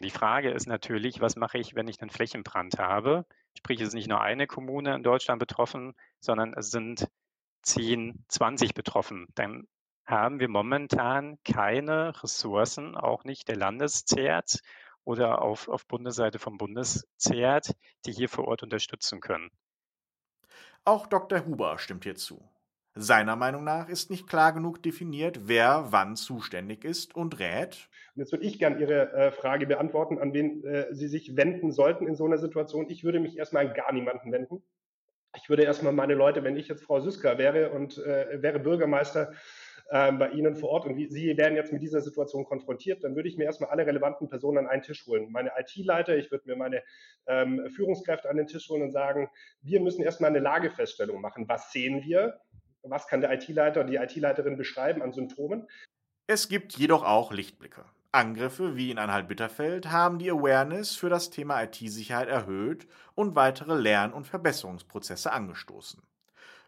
Die 0.00 0.10
Frage 0.10 0.50
ist 0.50 0.66
natürlich, 0.66 1.20
was 1.20 1.36
mache 1.36 1.58
ich, 1.58 1.74
wenn 1.74 1.88
ich 1.88 2.00
einen 2.00 2.10
Flächenbrand 2.10 2.78
habe? 2.78 3.26
Sprich, 3.56 3.80
es 3.80 3.88
ist 3.88 3.94
nicht 3.94 4.08
nur 4.08 4.20
eine 4.20 4.46
Kommune 4.46 4.94
in 4.94 5.02
Deutschland 5.02 5.38
betroffen, 5.38 5.94
sondern 6.20 6.54
es 6.54 6.70
sind 6.70 7.06
10, 7.62 8.24
20 8.28 8.74
betroffen. 8.74 9.26
Dann 9.34 9.68
haben 10.06 10.40
wir 10.40 10.48
momentan 10.48 11.38
keine 11.44 12.22
Ressourcen, 12.22 12.96
auch 12.96 13.24
nicht 13.24 13.48
der 13.48 13.56
Landeszert, 13.56 14.60
oder 15.04 15.42
auf, 15.42 15.68
auf 15.68 15.86
Bundesseite 15.86 16.38
vom 16.38 16.58
Bundeszert, 16.58 17.72
die 18.06 18.12
hier 18.12 18.28
vor 18.28 18.46
Ort 18.46 18.62
unterstützen 18.62 19.20
können. 19.20 19.50
Auch 20.84 21.06
Dr. 21.06 21.44
Huber 21.46 21.78
stimmt 21.78 22.04
hier 22.04 22.16
zu. 22.16 22.42
Seiner 22.94 23.36
Meinung 23.36 23.62
nach 23.62 23.88
ist 23.88 24.10
nicht 24.10 24.26
klar 24.26 24.52
genug 24.52 24.82
definiert, 24.82 25.46
wer 25.46 25.86
wann 25.90 26.16
zuständig 26.16 26.84
ist 26.84 27.14
und 27.14 27.38
rät. 27.38 27.88
Und 28.14 28.20
jetzt 28.20 28.32
würde 28.32 28.44
ich 28.44 28.58
gerne 28.58 28.80
Ihre 28.80 29.12
äh, 29.12 29.30
Frage 29.30 29.66
beantworten, 29.66 30.18
an 30.18 30.32
wen 30.32 30.64
äh, 30.64 30.92
Sie 30.92 31.06
sich 31.06 31.36
wenden 31.36 31.70
sollten 31.70 32.08
in 32.08 32.16
so 32.16 32.24
einer 32.24 32.38
Situation. 32.38 32.90
Ich 32.90 33.04
würde 33.04 33.20
mich 33.20 33.38
erstmal 33.38 33.68
an 33.68 33.74
gar 33.74 33.92
niemanden 33.92 34.32
wenden. 34.32 34.62
Ich 35.36 35.48
würde 35.48 35.62
erstmal 35.62 35.92
meine 35.92 36.14
Leute, 36.14 36.42
wenn 36.42 36.56
ich 36.56 36.66
jetzt 36.66 36.82
Frau 36.82 36.98
Süsker 37.00 37.38
wäre 37.38 37.70
und 37.70 37.98
äh, 37.98 38.42
wäre 38.42 38.58
Bürgermeister, 38.58 39.32
ähm, 39.90 40.18
bei 40.18 40.30
Ihnen 40.30 40.54
vor 40.54 40.70
Ort 40.70 40.86
und 40.86 40.96
wie, 40.96 41.08
Sie 41.08 41.36
werden 41.36 41.56
jetzt 41.56 41.72
mit 41.72 41.82
dieser 41.82 42.00
Situation 42.00 42.44
konfrontiert, 42.44 43.02
dann 43.02 43.16
würde 43.16 43.28
ich 43.28 43.36
mir 43.36 43.44
erstmal 43.44 43.70
alle 43.70 43.86
relevanten 43.86 44.28
Personen 44.28 44.58
an 44.58 44.66
einen 44.68 44.82
Tisch 44.82 45.06
holen. 45.06 45.30
Meine 45.30 45.50
IT-Leiter, 45.58 46.16
ich 46.16 46.30
würde 46.30 46.48
mir 46.48 46.56
meine 46.56 46.82
ähm, 47.26 47.68
Führungskräfte 47.74 48.30
an 48.30 48.36
den 48.36 48.46
Tisch 48.46 48.68
holen 48.68 48.82
und 48.82 48.92
sagen, 48.92 49.28
wir 49.62 49.80
müssen 49.80 50.02
erstmal 50.02 50.30
eine 50.30 50.38
Lagefeststellung 50.38 51.20
machen. 51.20 51.48
Was 51.48 51.72
sehen 51.72 52.04
wir? 52.04 52.40
Was 52.82 53.08
kann 53.08 53.20
der 53.20 53.32
IT-Leiter 53.32 53.80
oder 53.80 53.90
die 53.90 53.96
IT-Leiterin 53.96 54.56
beschreiben 54.56 55.02
an 55.02 55.12
Symptomen? 55.12 55.66
Es 56.26 56.48
gibt 56.48 56.78
jedoch 56.78 57.04
auch 57.04 57.32
Lichtblicke. 57.32 57.84
Angriffe 58.12 58.76
wie 58.76 58.90
in 58.90 58.98
Anhalt-Bitterfeld 58.98 59.90
haben 59.90 60.18
die 60.18 60.30
Awareness 60.30 60.96
für 60.96 61.08
das 61.08 61.30
Thema 61.30 61.62
IT-Sicherheit 61.62 62.28
erhöht 62.28 62.88
und 63.14 63.36
weitere 63.36 63.74
Lern- 63.74 64.12
und 64.12 64.26
Verbesserungsprozesse 64.26 65.32
angestoßen. 65.32 66.02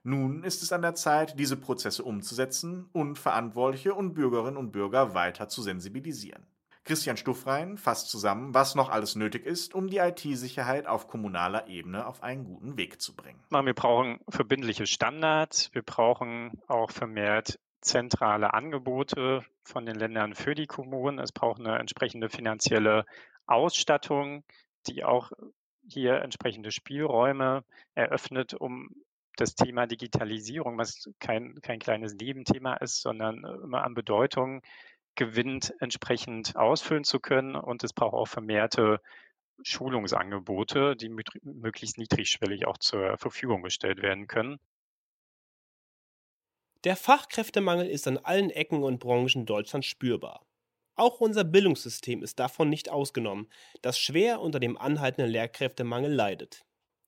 Nun 0.04 0.42
ist 0.42 0.62
es 0.62 0.72
an 0.72 0.82
der 0.82 0.94
Zeit, 0.94 1.38
diese 1.38 1.56
Prozesse 1.56 2.02
umzusetzen 2.02 2.88
und 2.92 3.18
Verantwortliche 3.18 3.94
und 3.94 4.14
Bürgerinnen 4.14 4.56
und 4.56 4.72
Bürger 4.72 5.14
weiter 5.14 5.48
zu 5.48 5.62
sensibilisieren. 5.62 6.44
Christian 6.84 7.16
Stuffrein 7.16 7.78
fasst 7.78 8.10
zusammen, 8.10 8.54
was 8.54 8.74
noch 8.74 8.88
alles 8.88 9.14
nötig 9.14 9.46
ist, 9.46 9.72
um 9.72 9.88
die 9.88 9.98
IT-Sicherheit 9.98 10.88
auf 10.88 11.06
kommunaler 11.06 11.68
Ebene 11.68 12.06
auf 12.06 12.24
einen 12.24 12.44
guten 12.44 12.76
Weg 12.76 13.00
zu 13.00 13.14
bringen. 13.14 13.38
Wir 13.50 13.74
brauchen 13.74 14.18
verbindliche 14.28 14.86
Standards, 14.86 15.72
wir 15.72 15.82
brauchen 15.82 16.60
auch 16.66 16.90
vermehrt 16.90 17.60
zentrale 17.82 18.54
Angebote 18.54 19.44
von 19.62 19.86
den 19.86 19.96
Ländern 19.96 20.34
für 20.34 20.56
die 20.56 20.66
Kommunen. 20.66 21.20
Es 21.20 21.30
braucht 21.30 21.60
eine 21.60 21.78
entsprechende 21.78 22.28
finanzielle 22.28 23.04
Ausstattung, 23.46 24.42
die 24.88 25.04
auch 25.04 25.30
hier 25.86 26.22
entsprechende 26.22 26.72
Spielräume 26.72 27.64
eröffnet, 27.94 28.54
um 28.54 28.90
das 29.36 29.54
Thema 29.54 29.86
Digitalisierung, 29.86 30.78
was 30.78 31.08
kein, 31.18 31.60
kein 31.62 31.78
kleines 31.78 32.14
Nebenthema 32.14 32.74
ist, 32.74 33.00
sondern 33.00 33.44
äh, 33.44 33.52
immer 33.64 33.84
an 33.84 33.94
Bedeutung 33.94 34.62
gewinnt, 35.14 35.74
entsprechend 35.80 36.56
ausfüllen 36.56 37.04
zu 37.04 37.20
können. 37.20 37.56
Und 37.56 37.84
es 37.84 37.92
braucht 37.92 38.14
auch 38.14 38.28
vermehrte 38.28 39.00
Schulungsangebote, 39.62 40.96
die 40.96 41.08
möglichst 41.08 41.98
niedrigschwellig 41.98 42.66
auch 42.66 42.78
zur 42.78 43.16
Verfügung 43.18 43.62
gestellt 43.62 44.02
werden 44.02 44.26
können. 44.26 44.58
Der 46.84 46.96
Fachkräftemangel 46.96 47.86
ist 47.86 48.08
an 48.08 48.18
allen 48.18 48.50
Ecken 48.50 48.82
und 48.82 48.98
Branchen 48.98 49.46
Deutschlands 49.46 49.86
spürbar. 49.86 50.44
Auch 50.96 51.20
unser 51.20 51.44
Bildungssystem 51.44 52.22
ist 52.22 52.38
davon 52.38 52.68
nicht 52.68 52.90
ausgenommen, 52.90 53.48
das 53.82 53.98
schwer 53.98 54.40
unter 54.40 54.58
dem 54.60 54.76
anhaltenden 54.76 55.30
Lehrkräftemangel 55.30 56.12
leidet. 56.12 56.64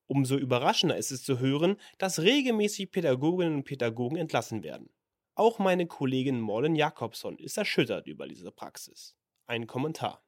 Umso 0.06 0.36
überraschender 0.36 0.96
ist 0.96 1.10
es 1.10 1.22
zu 1.22 1.38
hören, 1.38 1.76
dass 1.98 2.20
regelmäßig 2.20 2.90
Pädagoginnen 2.90 3.54
und 3.54 3.64
Pädagogen 3.64 4.16
entlassen 4.16 4.62
werden. 4.62 4.90
Auch 5.34 5.58
meine 5.58 5.86
Kollegin 5.86 6.40
Morlen 6.40 6.76
Jakobson 6.76 7.38
ist 7.38 7.58
erschüttert 7.58 8.06
über 8.06 8.28
diese 8.28 8.52
Praxis. 8.52 9.16
Ein 9.46 9.66
Kommentar. 9.66 10.22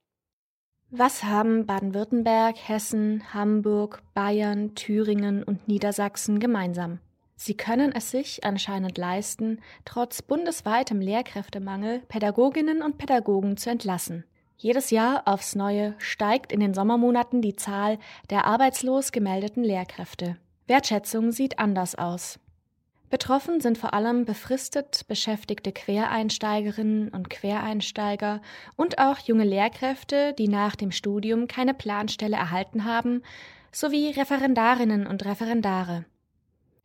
Was 0.90 1.24
haben 1.24 1.66
Baden-Württemberg, 1.66 2.56
Hessen, 2.68 3.34
Hamburg, 3.34 4.02
Bayern, 4.14 4.74
Thüringen 4.74 5.42
und 5.42 5.68
Niedersachsen 5.68 6.38
gemeinsam? 6.38 7.00
Sie 7.34 7.54
können 7.54 7.92
es 7.92 8.10
sich 8.10 8.44
anscheinend 8.44 8.96
leisten, 8.96 9.60
trotz 9.84 10.22
bundesweitem 10.22 11.00
Lehrkräftemangel 11.00 12.00
Pädagoginnen 12.08 12.82
und 12.82 12.98
Pädagogen 12.98 13.56
zu 13.56 13.68
entlassen. 13.68 14.24
Jedes 14.58 14.90
Jahr 14.90 15.22
aufs 15.26 15.54
Neue 15.54 15.94
steigt 15.98 16.50
in 16.50 16.60
den 16.60 16.72
Sommermonaten 16.72 17.42
die 17.42 17.56
Zahl 17.56 17.98
der 18.30 18.46
arbeitslos 18.46 19.12
gemeldeten 19.12 19.62
Lehrkräfte. 19.62 20.36
Wertschätzung 20.66 21.30
sieht 21.30 21.58
anders 21.58 21.94
aus. 21.94 22.38
Betroffen 23.10 23.60
sind 23.60 23.78
vor 23.78 23.94
allem 23.94 24.24
befristet 24.24 25.06
beschäftigte 25.06 25.72
Quereinsteigerinnen 25.72 27.10
und 27.10 27.30
Quereinsteiger 27.30 28.40
und 28.74 28.98
auch 28.98 29.18
junge 29.18 29.44
Lehrkräfte, 29.44 30.32
die 30.32 30.48
nach 30.48 30.74
dem 30.74 30.90
Studium 30.90 31.46
keine 31.46 31.72
Planstelle 31.72 32.36
erhalten 32.36 32.84
haben, 32.84 33.22
sowie 33.70 34.10
Referendarinnen 34.10 35.06
und 35.06 35.24
Referendare. 35.24 36.04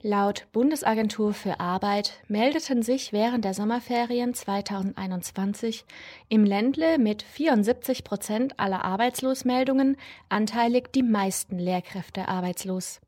Laut 0.04 0.48
Bundesagentur 0.52 1.32
für 1.32 1.60
Arbeit 1.60 2.24
meldeten 2.28 2.82
sich 2.82 3.14
während 3.14 3.46
der 3.46 3.54
Sommerferien 3.54 4.34
2021 4.34 5.86
im 6.28 6.44
Ländle 6.44 6.98
mit 6.98 7.22
74 7.22 8.04
Prozent 8.04 8.60
aller 8.60 8.84
Arbeitslosmeldungen 8.84 9.98
anteilig 10.28 10.92
die 10.94 11.04
meisten 11.04 11.60
Lehrkräfte 11.60 12.28
arbeitslos. 12.28 13.00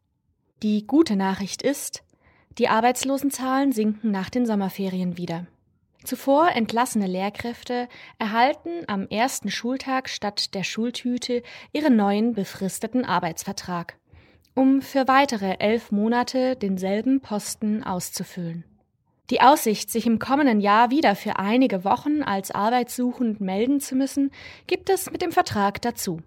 Die 0.61 0.85
gute 0.85 1.15
Nachricht 1.15 1.63
ist, 1.63 2.03
die 2.59 2.69
Arbeitslosenzahlen 2.69 3.71
sinken 3.71 4.11
nach 4.11 4.29
den 4.29 4.45
Sommerferien 4.45 5.17
wieder. 5.17 5.47
Zuvor 6.03 6.51
entlassene 6.51 7.07
Lehrkräfte 7.07 7.87
erhalten 8.19 8.83
am 8.85 9.07
ersten 9.07 9.49
Schultag 9.49 10.09
statt 10.09 10.53
der 10.53 10.63
Schultüte 10.63 11.41
ihren 11.71 11.95
neuen 11.95 12.33
befristeten 12.33 13.03
Arbeitsvertrag 13.03 13.97
um 14.55 14.81
für 14.81 15.07
weitere 15.07 15.57
elf 15.59 15.91
Monate 15.91 16.55
denselben 16.55 17.21
Posten 17.21 17.83
auszufüllen. 17.83 18.63
Die 19.29 19.41
Aussicht, 19.41 19.89
sich 19.89 20.05
im 20.05 20.19
kommenden 20.19 20.59
Jahr 20.59 20.91
wieder 20.91 21.15
für 21.15 21.39
einige 21.39 21.83
Wochen 21.83 22.21
als 22.21 22.51
arbeitssuchend 22.51 23.41
melden 23.41 23.79
zu 23.79 23.95
müssen, 23.95 24.31
gibt 24.67 24.89
es 24.89 25.09
mit 25.09 25.21
dem 25.21 25.31
Vertrag 25.31 25.81
dazu. 25.81 26.21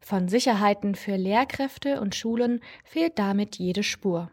Von 0.00 0.28
Sicherheiten 0.28 0.94
für 0.94 1.16
Lehrkräfte 1.16 2.00
und 2.00 2.14
Schulen 2.14 2.60
fehlt 2.84 3.18
damit 3.18 3.56
jede 3.56 3.82
Spur. 3.82 4.30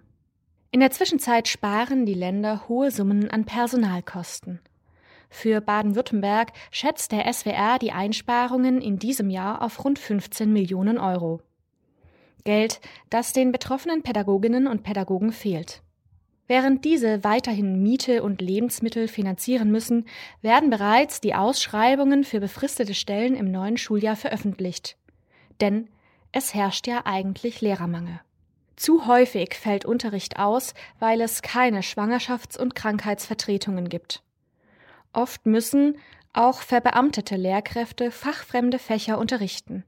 In 0.69 0.79
der 0.79 0.91
Zwischenzeit 0.91 1.47
sparen 1.47 2.05
die 2.05 2.13
Länder 2.13 2.69
hohe 2.69 2.91
Summen 2.91 3.29
an 3.29 3.45
Personalkosten. 3.45 4.59
Für 5.29 5.59
Baden-Württemberg 5.59 6.51
schätzt 6.71 7.11
der 7.11 7.31
SWR 7.31 7.79
die 7.79 7.91
Einsparungen 7.91 8.81
in 8.81 8.99
diesem 8.99 9.29
Jahr 9.29 9.61
auf 9.61 9.83
rund 9.83 9.97
15 9.97 10.51
Millionen 10.51 10.97
Euro. 10.97 11.41
Geld, 12.43 12.81
das 13.09 13.33
den 13.33 13.51
betroffenen 13.51 14.03
Pädagoginnen 14.03 14.67
und 14.67 14.83
Pädagogen 14.83 15.31
fehlt. 15.31 15.81
Während 16.47 16.83
diese 16.83 17.23
weiterhin 17.23 17.81
Miete 17.81 18.23
und 18.23 18.41
Lebensmittel 18.41 19.07
finanzieren 19.07 19.71
müssen, 19.71 20.05
werden 20.41 20.69
bereits 20.69 21.21
die 21.21 21.33
Ausschreibungen 21.33 22.25
für 22.25 22.41
befristete 22.41 22.93
Stellen 22.93 23.35
im 23.35 23.49
neuen 23.51 23.77
Schuljahr 23.77 24.17
veröffentlicht. 24.17 24.97
Denn 25.61 25.87
es 26.33 26.53
herrscht 26.53 26.87
ja 26.87 27.03
eigentlich 27.05 27.61
Lehrermangel. 27.61 28.19
Zu 28.75 29.05
häufig 29.05 29.53
fällt 29.53 29.85
Unterricht 29.85 30.39
aus, 30.39 30.73
weil 30.99 31.21
es 31.21 31.41
keine 31.41 31.81
Schwangerschafts- 31.81 32.59
und 32.59 32.75
Krankheitsvertretungen 32.75 33.87
gibt. 33.87 34.23
Oft 35.13 35.45
müssen 35.45 35.97
auch 36.33 36.61
verbeamtete 36.61 37.35
Lehrkräfte 37.35 38.11
fachfremde 38.11 38.79
Fächer 38.79 39.19
unterrichten 39.19 39.85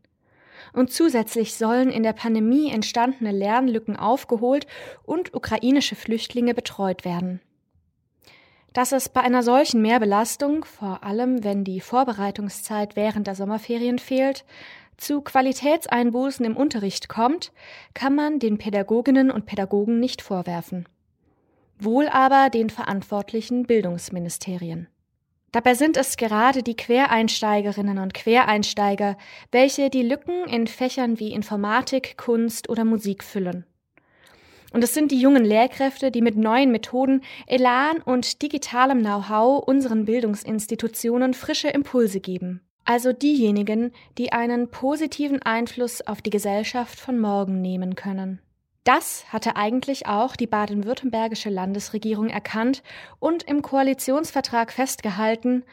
und 0.72 0.92
zusätzlich 0.92 1.56
sollen 1.56 1.90
in 1.90 2.04
der 2.04 2.14
Pandemie 2.14 2.72
entstandene 2.72 3.32
Lernlücken 3.32 3.96
aufgeholt 3.96 4.68
und 5.04 5.34
ukrainische 5.34 5.96
Flüchtlinge 5.96 6.54
betreut 6.54 7.06
werden. 7.06 7.42
Dass 8.74 8.92
es 8.92 9.10
bei 9.10 9.22
einer 9.22 9.44
solchen 9.44 9.82
Mehrbelastung, 9.82 10.66
vor 10.66 11.04
allem 11.04 11.44
wenn 11.44 11.64
die 11.64 11.80
Vorbereitungszeit 11.80 12.96
während 12.96 13.28
der 13.28 13.36
Sommerferien 13.36 14.00
fehlt, 14.00 14.46
zu 14.98 15.22
Qualitätseinbußen 15.22 16.46
im 16.46 16.58
Unterricht 16.58 17.10
kommt, 17.10 17.52
kann 17.94 18.16
man 18.16 18.40
den 18.40 18.58
Pädagoginnen 18.58 19.32
und 19.32 19.46
Pädagogen 19.46 20.00
nicht 20.00 20.22
vorwerfen. 20.22 20.88
Wohl 21.80 22.08
aber 22.08 22.50
den 22.50 22.70
verantwortlichen 22.70 23.66
Bildungsministerien. 23.66 24.88
Dabei 25.54 25.76
sind 25.76 25.98
es 25.98 26.18
gerade 26.18 26.64
die 26.64 26.76
Quereinsteigerinnen 26.76 28.00
und 28.00 28.16
Quereinsteiger, 28.16 29.18
welche 29.52 29.92
die 29.92 30.02
Lücken 30.02 30.46
in 30.50 30.66
Fächern 30.66 31.20
wie 31.20 31.32
Informatik, 31.32 32.18
Kunst 32.18 32.70
oder 32.70 32.84
Musik 32.84 33.24
füllen. 33.24 33.64
Und 34.74 34.84
es 34.84 34.96
sind 34.96 35.12
die 35.12 35.22
jungen 35.22 35.46
Lehrkräfte, 35.46 36.10
die 36.10 36.24
mit 36.24 36.36
neuen 36.36 36.72
Methoden, 36.72 37.22
Elan 37.46 38.02
und 38.02 38.42
digitalem 38.42 39.02
Know-how 39.02 39.64
unseren 39.64 40.06
Bildungsinstitutionen 40.06 41.36
frische 41.36 41.70
Impulse 41.70 42.20
geben. 42.20 42.62
Also 42.84 43.14
diejenigen, 43.14 43.92
die 44.18 44.34
einen 44.34 44.72
positiven 44.72 45.40
Einfluss 45.44 46.02
auf 46.02 46.24
die 46.24 46.32
Gesellschaft 46.32 47.00
von 47.00 47.20
morgen 47.20 47.62
nehmen 47.62 47.94
können. 47.94 48.42
Das 48.84 49.32
hatte 49.32 49.56
eigentlich 49.56 50.08
auch 50.08 50.36
die 50.36 50.48
baden-württembergische 50.48 51.50
Landesregierung 51.50 52.28
erkannt 52.28 52.84
und 53.20 53.44
im 53.44 53.62
Koalitionsvertrag 53.62 54.74
festgehalten, 54.74 55.64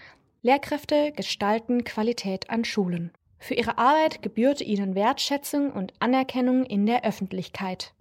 Lehrkräfte 0.43 1.13
gestalten 1.13 1.85
Qualität 1.85 2.49
an 2.51 2.65
Schulen. 2.65 3.13
Für 3.39 3.55
ihre 3.55 3.79
Arbeit 3.79 4.23
gebührte 4.23 4.65
ihnen 4.65 4.95
Wertschätzung 4.95 5.73
und 5.73 5.93
Anerkennung 5.99 6.65
in 6.65 6.87
der 6.87 7.05
Öffentlichkeit. 7.05 7.95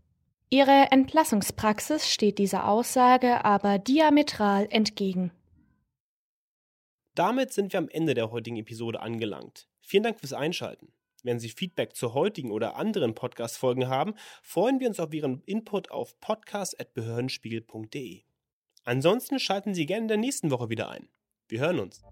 Ihre 0.50 0.92
Entlassungspraxis 0.92 2.10
steht 2.10 2.38
dieser 2.38 2.68
Aussage 2.68 3.46
aber 3.46 3.80
diametral 3.80 4.68
entgegen. 4.70 5.32
Damit 7.16 7.52
sind 7.52 7.74
wir 7.74 7.80
am 7.80 7.90
Ende 7.90 8.14
der 8.14 8.32
heutigen 8.32 8.58
Episode 8.58 9.00
angelangt. 9.00 9.68
Vielen 9.82 10.04
Dank 10.04 10.20
fürs 10.20 10.34
Einschalten. 10.34 10.92
Wenn 11.24 11.40
Sie 11.40 11.50
Feedback 11.50 11.96
zur 11.96 12.14
heutigen 12.14 12.52
oder 12.52 12.76
anderen 12.76 13.16
Podcast-Folgen 13.16 13.88
haben, 13.88 14.14
freuen 14.42 14.80
wir 14.80 14.88
uns 14.88 15.00
auf 15.00 15.14
Ihren 15.14 15.42
Input 15.46 15.92
auf 15.92 16.20
podcast.behördenspiegel.de. 16.20 18.24
Ansonsten 18.84 19.40
schalten 19.40 19.74
Sie 19.74 19.86
gerne 19.86 20.04
in 20.04 20.08
der 20.08 20.18
nächsten 20.18 20.52
Woche 20.52 20.70
wieder 20.70 20.90
ein. 20.90 21.10
Wir 21.48 21.60
hören 21.60 21.80
uns. 21.80 22.04